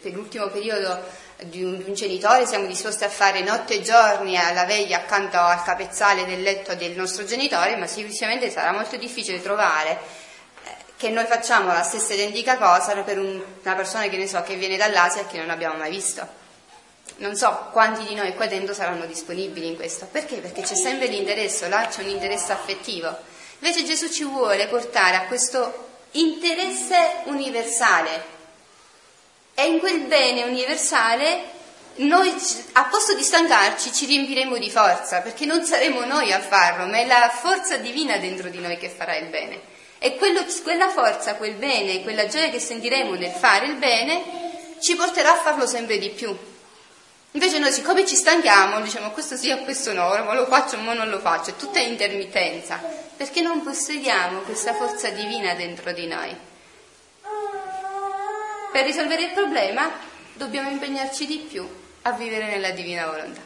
[0.00, 0.98] per l'ultimo periodo
[1.44, 5.38] di un, di un, genitore, siamo disposti a fare notte e giorni alla veglia accanto
[5.38, 10.22] al capezzale del letto del nostro genitore, ma sicuramente sarà molto difficile trovare
[10.96, 14.54] che noi facciamo la stessa identica cosa per un, una persona che ne so che
[14.54, 16.26] viene dall'Asia e che non abbiamo mai visto.
[17.16, 20.08] Non so quanti di noi qua dentro saranno disponibili in questo.
[20.10, 20.36] Perché?
[20.36, 23.14] Perché c'è sempre l'interesse, là c'è un interesse affettivo.
[23.58, 28.32] Invece Gesù ci vuole portare a questo interesse universale.
[29.54, 31.52] E in quel bene universale
[31.96, 32.34] noi
[32.72, 36.98] a posto di stancarci ci riempiremo di forza, perché non saremo noi a farlo, ma
[36.98, 39.72] è la forza divina dentro di noi che farà il bene.
[39.98, 44.42] E quello, quella forza, quel bene, quella gioia che sentiremo nel fare il bene
[44.80, 46.36] ci porterà a farlo sempre di più.
[47.30, 50.94] Invece noi siccome ci stanchiamo, diciamo questo sì o questo no, ma lo faccio o
[50.94, 52.80] non lo faccio, è tutta intermittenza,
[53.16, 56.36] perché non possediamo questa forza divina dentro di noi.
[58.74, 59.88] Per risolvere il problema
[60.32, 61.64] dobbiamo impegnarci di più
[62.02, 63.40] a vivere nella divina volontà.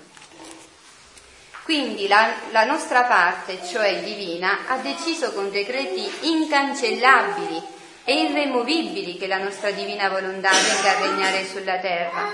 [1.65, 7.63] Quindi la, la nostra parte, cioè divina, ha deciso con decreti incancellabili
[8.05, 12.33] e irremovibili che la nostra divina volontà venga a regnare sulla terra.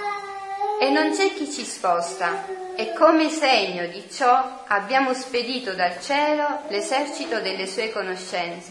[0.80, 6.60] E non c'è chi ci sposta, e come segno di ciò abbiamo spedito dal cielo
[6.68, 8.70] l'esercito delle sue conoscenze.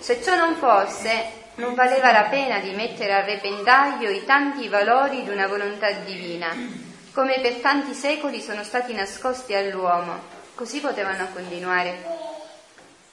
[0.00, 5.22] Se ciò non fosse, non valeva la pena di mettere a repentaglio i tanti valori
[5.22, 6.82] di una volontà divina
[7.14, 10.32] come per tanti secoli sono stati nascosti all'uomo.
[10.56, 11.96] Così potevano continuare.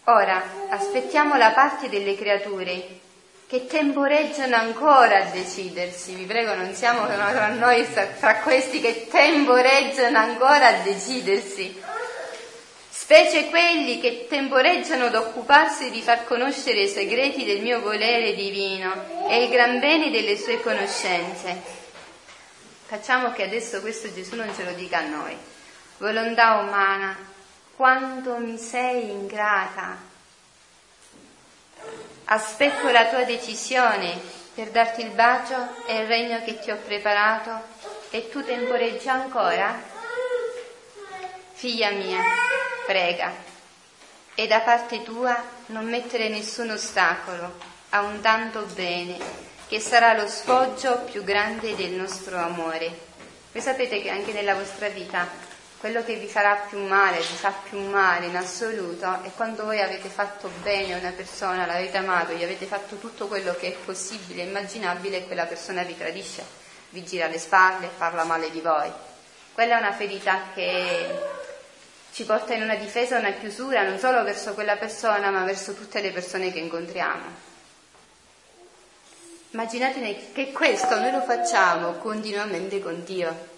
[0.05, 2.99] Ora aspettiamo la parte delle creature
[3.45, 6.15] che temporeggiano ancora a decidersi.
[6.15, 7.87] Vi prego, non siamo tra noi,
[8.19, 11.79] tra questi che temporeggiano ancora a decidersi.
[13.11, 19.27] Specie quelli che temporeggiano ad occuparsi di far conoscere i segreti del mio volere divino
[19.27, 21.61] e il gran bene delle sue conoscenze
[22.85, 25.35] Facciamo che adesso questo Gesù non ce lo dica a noi.
[25.97, 27.17] Volontà umana,
[27.75, 29.97] quanto mi sei ingrata.
[32.23, 34.17] Aspetto la tua decisione
[34.55, 37.59] per darti il bacio e il regno che ti ho preparato
[38.09, 39.99] e tu temporeggi ancora?
[41.51, 42.23] Figlia mia,
[42.91, 43.31] prega
[44.35, 47.57] e da parte tua non mettere nessun ostacolo
[47.91, 49.17] a un tanto bene
[49.67, 53.09] che sarà lo sfoggio più grande del nostro amore.
[53.53, 55.25] Voi sapete che anche nella vostra vita
[55.77, 59.81] quello che vi farà più male, vi fa più male in assoluto, è quando voi
[59.81, 63.77] avete fatto bene a una persona, l'avete amato, gli avete fatto tutto quello che è
[63.85, 66.43] possibile, immaginabile e quella persona vi tradisce,
[66.89, 68.91] vi gira le spalle, parla male di voi.
[69.53, 71.39] Quella è una ferita che
[72.11, 76.01] ci porta in una difesa, una chiusura non solo verso quella persona, ma verso tutte
[76.01, 77.49] le persone che incontriamo.
[79.51, 83.49] Immaginate che questo noi lo facciamo continuamente con Dio.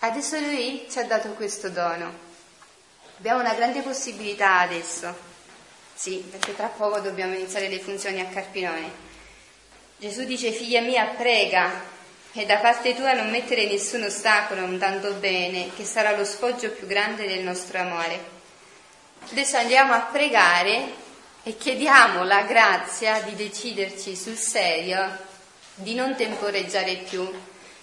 [0.00, 2.24] Adesso Lui ci ha dato questo dono.
[3.18, 5.14] Abbiamo una grande possibilità adesso.
[5.94, 9.04] Sì, perché tra poco dobbiamo iniziare le funzioni a Carpinone.
[9.96, 11.94] Gesù dice, figlia mia, prega.
[12.38, 16.24] E da parte tua non mettere nessun ostacolo a un tanto bene, che sarà lo
[16.24, 18.34] sfoggio più grande del nostro amore.
[19.30, 20.92] Adesso andiamo a pregare
[21.42, 25.18] e chiediamo la grazia di deciderci sul serio,
[25.76, 27.24] di non temporeggiare più,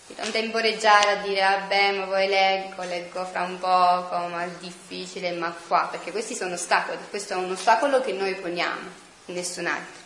[0.05, 4.49] di non temporeggiare a dire vabbè ma poi leggo, leggo fra un poco, ma è
[4.59, 8.87] difficile, ma qua, perché questi sono ostacoli, questo è un ostacolo che noi poniamo,
[9.25, 10.01] nessun altro.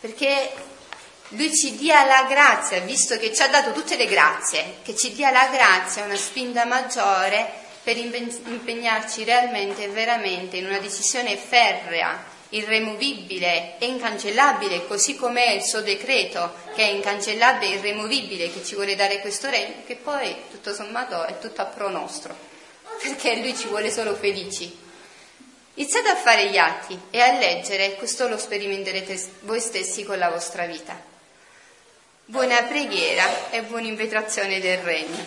[0.00, 0.50] Perché
[1.32, 5.12] lui ci dia la grazia, visto che ci ha dato tutte le grazie, che ci
[5.12, 12.22] dia la grazia, una spinta maggiore per impegnarci realmente e veramente in una decisione ferrea,
[12.50, 18.74] irremovibile e incancellabile, così com'è il suo decreto, che è incancellabile e irremovibile, che ci
[18.74, 22.36] vuole dare questo regno, che poi tutto sommato è tutto a pro nostro,
[23.00, 24.80] perché lui ci vuole solo felici.
[25.74, 30.28] Iniziate a fare gli atti e a leggere, questo lo sperimenterete voi stessi con la
[30.28, 31.11] vostra vita
[32.26, 35.26] buona preghiera e buona invetrazione del Regno.